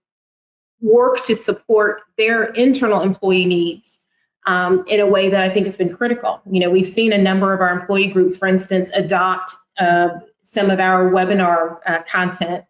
work 0.80 1.22
to 1.24 1.34
support 1.36 2.00
their 2.16 2.44
internal 2.44 3.02
employee 3.02 3.44
needs 3.44 3.98
um, 4.46 4.84
in 4.88 5.00
a 5.00 5.06
way 5.06 5.28
that 5.28 5.42
I 5.42 5.50
think 5.50 5.66
has 5.66 5.76
been 5.76 5.94
critical. 5.94 6.40
You 6.50 6.60
know, 6.60 6.70
we've 6.70 6.86
seen 6.86 7.12
a 7.12 7.18
number 7.18 7.52
of 7.52 7.60
our 7.60 7.78
employee 7.78 8.08
groups, 8.08 8.38
for 8.38 8.48
instance, 8.48 8.90
adopt 8.94 9.54
uh, 9.78 10.08
some 10.40 10.70
of 10.70 10.80
our 10.80 11.10
webinar 11.10 11.76
uh, 11.86 12.02
content, 12.04 12.64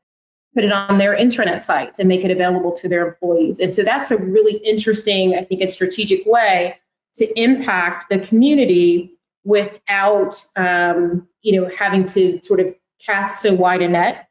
put 0.53 0.65
it 0.65 0.73
on 0.73 0.99
their 0.99 1.17
intranet 1.17 1.63
sites, 1.63 2.01
and 2.01 2.09
make 2.09 2.25
it 2.25 2.33
available 2.33 2.73
to 2.73 2.89
their 2.89 3.07
employees. 3.07 3.61
And 3.61 3.73
so 3.73 3.85
that's 3.85 4.11
a 4.11 4.17
really 4.17 4.57
interesting, 4.57 5.37
I 5.37 5.45
think, 5.45 5.61
a 5.61 5.69
strategic 5.69 6.27
way 6.27 6.77
to 7.15 7.41
impact 7.41 8.07
the 8.11 8.19
community 8.19 9.13
without, 9.45 10.45
um, 10.57 11.29
you 11.43 11.61
know, 11.61 11.71
having 11.73 12.07
to 12.07 12.41
sort 12.43 12.59
of 12.59 12.75
cast 13.05 13.43
so 13.43 13.55
wide 13.55 13.83
a 13.83 13.89
net. 13.89 14.29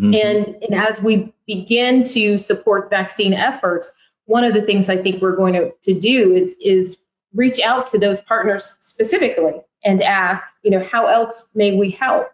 Mm-hmm. 0.00 0.14
And, 0.14 0.62
and 0.62 0.74
as 0.74 1.02
we 1.02 1.34
begin 1.46 2.04
to 2.04 2.38
support 2.38 2.90
vaccine 2.90 3.34
efforts, 3.34 3.92
one 4.24 4.44
of 4.44 4.54
the 4.54 4.62
things 4.62 4.88
I 4.88 4.96
think 4.96 5.20
we're 5.20 5.36
going 5.36 5.54
to, 5.54 5.72
to 5.82 5.98
do 5.98 6.34
is, 6.34 6.54
is 6.60 6.98
reach 7.34 7.60
out 7.60 7.88
to 7.88 7.98
those 7.98 8.20
partners 8.20 8.76
specifically 8.80 9.54
and 9.84 10.02
ask, 10.02 10.42
you 10.62 10.70
know, 10.70 10.80
how 10.80 11.06
else 11.06 11.48
may 11.54 11.76
we 11.76 11.90
help? 11.90 12.28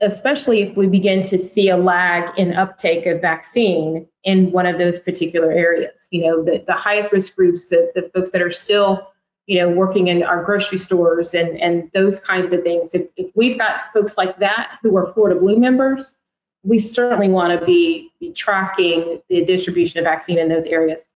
Especially 0.00 0.60
if 0.60 0.76
we 0.76 0.86
begin 0.86 1.22
to 1.22 1.38
see 1.38 1.70
a 1.70 1.76
lag 1.76 2.38
in 2.38 2.52
uptake 2.52 3.06
of 3.06 3.20
vaccine 3.20 4.06
in 4.22 4.52
one 4.52 4.66
of 4.66 4.78
those 4.78 4.98
particular 4.98 5.50
areas. 5.50 6.06
You 6.10 6.26
know, 6.26 6.44
the, 6.44 6.62
the 6.66 6.74
highest 6.74 7.12
risk 7.12 7.34
groups, 7.34 7.70
the, 7.70 7.90
the 7.94 8.10
folks 8.14 8.30
that 8.30 8.42
are 8.42 8.50
still, 8.50 9.08
you 9.46 9.60
know, 9.60 9.70
working 9.70 10.08
in 10.08 10.22
our 10.22 10.42
grocery 10.42 10.78
stores 10.78 11.34
and, 11.34 11.60
and 11.60 11.90
those 11.92 12.18
kinds 12.18 12.52
of 12.52 12.62
things. 12.62 12.94
If, 12.94 13.08
if 13.16 13.30
we've 13.34 13.56
got 13.56 13.92
folks 13.94 14.18
like 14.18 14.38
that 14.38 14.78
who 14.82 14.96
are 14.96 15.12
Florida 15.12 15.38
Blue 15.38 15.56
members, 15.58 16.16
we 16.64 16.78
certainly 16.78 17.28
want 17.28 17.58
to 17.58 17.64
be, 17.64 18.10
be 18.18 18.32
tracking 18.32 19.22
the 19.28 19.44
distribution 19.44 20.00
of 20.00 20.04
vaccine 20.04 20.38
in 20.38 20.48
those 20.48 20.66
areas. 20.66 21.06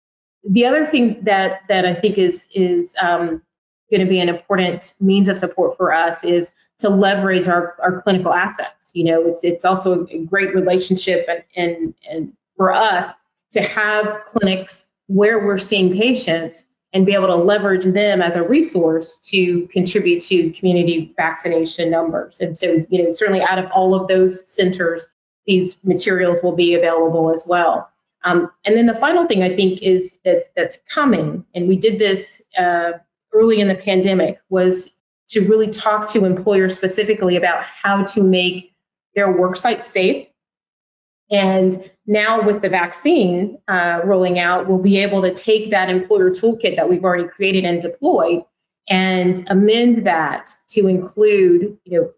The 0.48 0.64
other 0.66 0.86
thing 0.86 1.24
that 1.24 1.62
that 1.68 1.84
I 1.84 1.94
think 1.94 2.16
is 2.16 2.46
is 2.54 2.96
um, 3.00 3.42
going 3.90 4.00
to 4.00 4.06
be 4.06 4.20
an 4.20 4.28
important 4.28 4.94
means 5.00 5.28
of 5.28 5.36
support 5.36 5.76
for 5.76 5.92
us 5.92 6.24
is 6.24 6.52
to 6.78 6.88
leverage 6.88 7.46
our, 7.48 7.76
our 7.80 8.00
clinical 8.00 8.32
assets. 8.32 8.90
You 8.94 9.04
know, 9.04 9.26
it's 9.26 9.44
it's 9.44 9.64
also 9.64 10.06
a 10.06 10.18
great 10.18 10.54
relationship 10.54 11.26
and 11.28 11.42
and 11.56 11.94
and 12.08 12.32
for 12.56 12.72
us 12.72 13.12
to 13.50 13.60
have 13.60 14.24
clinics 14.24 14.86
where 15.08 15.44
we're 15.44 15.58
seeing 15.58 15.92
patients 15.98 16.64
and 16.92 17.06
be 17.06 17.14
able 17.14 17.28
to 17.28 17.36
leverage 17.36 17.84
them 17.84 18.20
as 18.20 18.34
a 18.34 18.42
resource 18.42 19.16
to 19.18 19.66
contribute 19.68 20.20
to 20.22 20.50
community 20.50 21.12
vaccination 21.16 21.90
numbers. 21.90 22.40
And 22.40 22.58
so, 22.58 22.84
you 22.88 23.02
know, 23.02 23.10
certainly 23.10 23.42
out 23.42 23.58
of 23.58 23.70
all 23.70 23.94
of 23.94 24.08
those 24.08 24.48
centers, 24.50 25.06
these 25.46 25.78
materials 25.84 26.42
will 26.42 26.56
be 26.56 26.74
available 26.74 27.30
as 27.30 27.46
well. 27.46 27.88
Um, 28.24 28.50
and 28.64 28.76
then 28.76 28.86
the 28.86 28.94
final 28.94 29.26
thing 29.26 29.42
I 29.42 29.54
think 29.54 29.82
is 29.82 30.18
that 30.24 30.44
that's 30.54 30.78
coming, 30.88 31.44
and 31.54 31.68
we 31.68 31.76
did 31.76 31.98
this 31.98 32.42
uh, 32.58 32.92
early 33.32 33.60
in 33.60 33.68
the 33.68 33.74
pandemic, 33.74 34.40
was 34.48 34.92
to 35.28 35.40
really 35.40 35.70
talk 35.70 36.08
to 36.10 36.24
employers 36.24 36.74
specifically 36.74 37.36
about 37.36 37.62
how 37.62 38.04
to 38.04 38.22
make 38.22 38.74
their 39.14 39.30
work 39.30 39.56
sites 39.56 39.86
safe. 39.86 40.26
And 41.30 41.90
now 42.10 42.44
with 42.44 42.60
the 42.60 42.68
vaccine 42.68 43.56
uh, 43.68 44.00
rolling 44.04 44.40
out, 44.40 44.68
we'll 44.68 44.78
be 44.78 44.98
able 44.98 45.22
to 45.22 45.32
take 45.32 45.70
that 45.70 45.88
employer 45.88 46.30
toolkit 46.30 46.74
that 46.74 46.88
we've 46.88 47.04
already 47.04 47.28
created 47.28 47.64
and 47.64 47.80
deployed 47.80 48.42
and 48.88 49.48
amend 49.48 50.06
that 50.08 50.50
to 50.70 50.88
include, 50.88 51.78
you 51.84 52.00
know, 52.00 52.10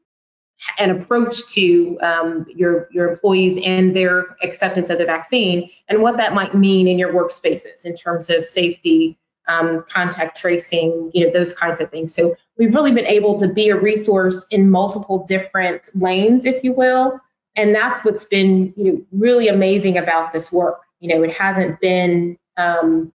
an 0.78 0.90
approach 0.90 1.46
to 1.48 1.98
um, 2.00 2.46
your 2.48 2.88
your 2.90 3.11
employees 3.11 3.59
and 3.62 3.94
their 3.94 4.37
acceptance 4.42 4.88
of 4.88 4.96
the 4.96 5.05
vaccine 5.05 5.68
and 5.88 6.00
what 6.00 6.16
that 6.16 6.33
might 6.33 6.55
mean 6.55 6.88
in 6.88 6.98
your 6.98 7.12
workspaces 7.12 7.85
in 7.85 7.94
terms 7.94 8.31
of 8.31 8.44
safety 8.44 9.18
um, 9.48 9.85
contact 9.88 10.38
tracing 10.38 11.11
you 11.12 11.26
know 11.26 11.33
those 11.33 11.52
kinds 11.52 11.81
of 11.81 11.90
things. 11.90 12.14
So 12.14 12.37
we've 12.57 12.72
really 12.72 12.92
been 12.92 13.07
able 13.07 13.38
to 13.40 13.48
be 13.48 13.68
a 13.68 13.76
resource 13.76 14.46
in 14.50 14.70
multiple 14.70 15.26
different 15.26 15.90
lanes 15.94 16.46
if 16.46 16.64
you 16.64 16.72
will 16.72 17.20
and 17.56 17.74
that's 17.74 18.04
what's 18.04 18.24
been 18.24 18.72
you 18.76 18.84
know 18.84 19.02
really 19.12 19.48
amazing 19.48 19.98
about 19.98 20.32
this 20.32 20.52
work 20.52 20.82
you 21.00 21.14
know 21.14 21.22
it 21.22 21.32
hasn't 21.32 21.80
been 21.80 22.38
um, 22.56 23.12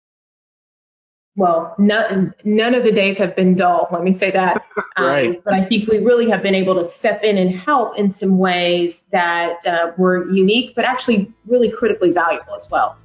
well, 1.35 1.73
none, 1.79 2.35
none 2.43 2.75
of 2.75 2.83
the 2.83 2.91
days 2.91 3.17
have 3.17 3.35
been 3.35 3.55
dull. 3.55 3.87
Let 3.91 4.03
me 4.03 4.13
say 4.13 4.31
that. 4.31 4.65
right. 4.99 5.29
Um, 5.29 5.41
but 5.43 5.53
I 5.55 5.65
think 5.65 5.89
we 5.89 5.99
really 5.99 6.29
have 6.29 6.43
been 6.43 6.53
able 6.53 6.75
to 6.75 6.85
step 6.85 7.23
in 7.23 7.37
and 7.37 7.55
help 7.55 7.97
in 7.97 8.11
some 8.11 8.37
ways 8.37 9.03
that 9.11 9.65
uh, 9.65 9.93
were 9.97 10.31
unique, 10.31 10.75
but 10.75 10.85
actually 10.85 11.33
really 11.47 11.71
critically 11.71 12.11
valuable 12.11 12.53
as 12.55 12.69
well. 12.69 12.97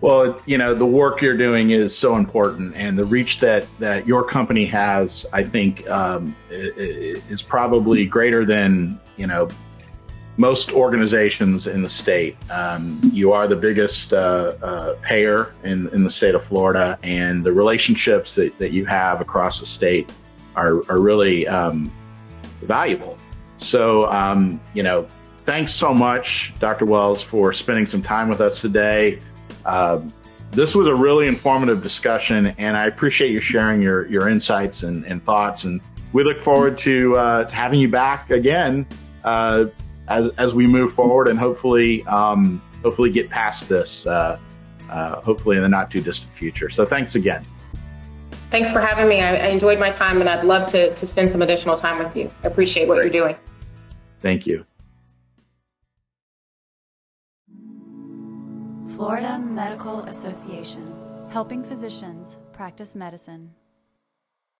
Well, 0.00 0.40
you 0.46 0.56
know, 0.56 0.74
the 0.74 0.86
work 0.86 1.20
you're 1.20 1.36
doing 1.36 1.70
is 1.70 1.96
so 1.96 2.16
important, 2.16 2.76
and 2.76 2.98
the 2.98 3.04
reach 3.04 3.40
that 3.40 3.66
that 3.78 4.06
your 4.06 4.24
company 4.24 4.66
has, 4.66 5.24
I 5.32 5.42
think, 5.42 5.88
um, 5.88 6.36
is 6.50 7.42
probably 7.42 8.04
greater 8.04 8.44
than 8.44 9.00
you 9.16 9.26
know 9.26 9.48
most 10.36 10.70
organizations 10.72 11.66
in 11.66 11.82
the 11.82 11.88
state. 11.88 12.36
Um, 12.50 13.00
you 13.12 13.32
are 13.32 13.48
the 13.48 13.56
biggest 13.56 14.12
uh, 14.12 14.54
uh, 14.62 14.94
payer 15.02 15.54
in, 15.64 15.88
in 15.88 16.04
the 16.04 16.10
state 16.10 16.34
of 16.34 16.44
Florida, 16.44 16.98
and 17.02 17.44
the 17.44 17.52
relationships 17.52 18.34
that, 18.34 18.58
that 18.58 18.72
you 18.72 18.84
have 18.86 19.20
across 19.20 19.60
the 19.60 19.66
state 19.66 20.10
are, 20.54 20.82
are 20.90 21.00
really 21.00 21.46
um, 21.48 21.92
valuable. 22.62 23.16
So, 23.58 24.06
um, 24.06 24.60
you 24.74 24.82
know, 24.82 25.06
thanks 25.38 25.72
so 25.74 25.94
much, 25.94 26.52
Dr. 26.58 26.84
Wells, 26.84 27.22
for 27.22 27.52
spending 27.52 27.86
some 27.86 28.02
time 28.02 28.28
with 28.28 28.40
us 28.40 28.60
today. 28.60 29.20
Um, 29.64 30.12
this 30.50 30.74
was 30.74 30.86
a 30.86 30.94
really 30.94 31.26
informative 31.26 31.82
discussion, 31.82 32.54
and 32.58 32.76
I 32.76 32.86
appreciate 32.86 33.30
you 33.30 33.40
sharing 33.40 33.80
your, 33.80 34.06
your 34.06 34.28
insights 34.28 34.82
and, 34.82 35.04
and 35.04 35.22
thoughts. 35.22 35.64
And 35.64 35.80
we 36.12 36.24
look 36.24 36.40
forward 36.40 36.78
to, 36.78 37.16
uh, 37.16 37.44
to 37.44 37.54
having 37.54 37.80
you 37.80 37.88
back 37.88 38.30
again 38.30 38.86
uh, 39.24 39.66
as, 40.08 40.30
as 40.38 40.54
we 40.54 40.66
move 40.66 40.92
forward 40.92 41.28
and 41.28 41.38
hopefully 41.38 42.04
um, 42.06 42.62
hopefully 42.82 43.10
get 43.10 43.30
past 43.30 43.68
this 43.68 44.06
uh, 44.06 44.38
uh, 44.90 45.20
hopefully 45.20 45.56
in 45.56 45.62
the 45.62 45.68
not 45.68 45.90
too 45.90 46.00
distant 46.00 46.32
future. 46.32 46.68
So 46.70 46.84
thanks 46.84 47.14
again. 47.14 47.44
Thanks 48.50 48.70
for 48.70 48.80
having 48.80 49.08
me. 49.08 49.20
I, 49.20 49.36
I 49.36 49.48
enjoyed 49.48 49.80
my 49.80 49.90
time 49.90 50.20
and 50.20 50.28
I'd 50.28 50.44
love 50.44 50.70
to, 50.70 50.94
to 50.94 51.06
spend 51.06 51.30
some 51.30 51.42
additional 51.42 51.76
time 51.76 51.98
with 51.98 52.16
you. 52.16 52.30
I 52.44 52.46
appreciate 52.46 52.86
what 52.86 52.96
you're 53.02 53.10
doing. 53.10 53.36
Thank 54.20 54.46
you. 54.46 54.64
Florida 58.94 59.38
Medical 59.38 60.04
Association, 60.04 61.28
helping 61.30 61.62
physicians 61.62 62.38
practice 62.52 62.94
medicine. 62.94 63.50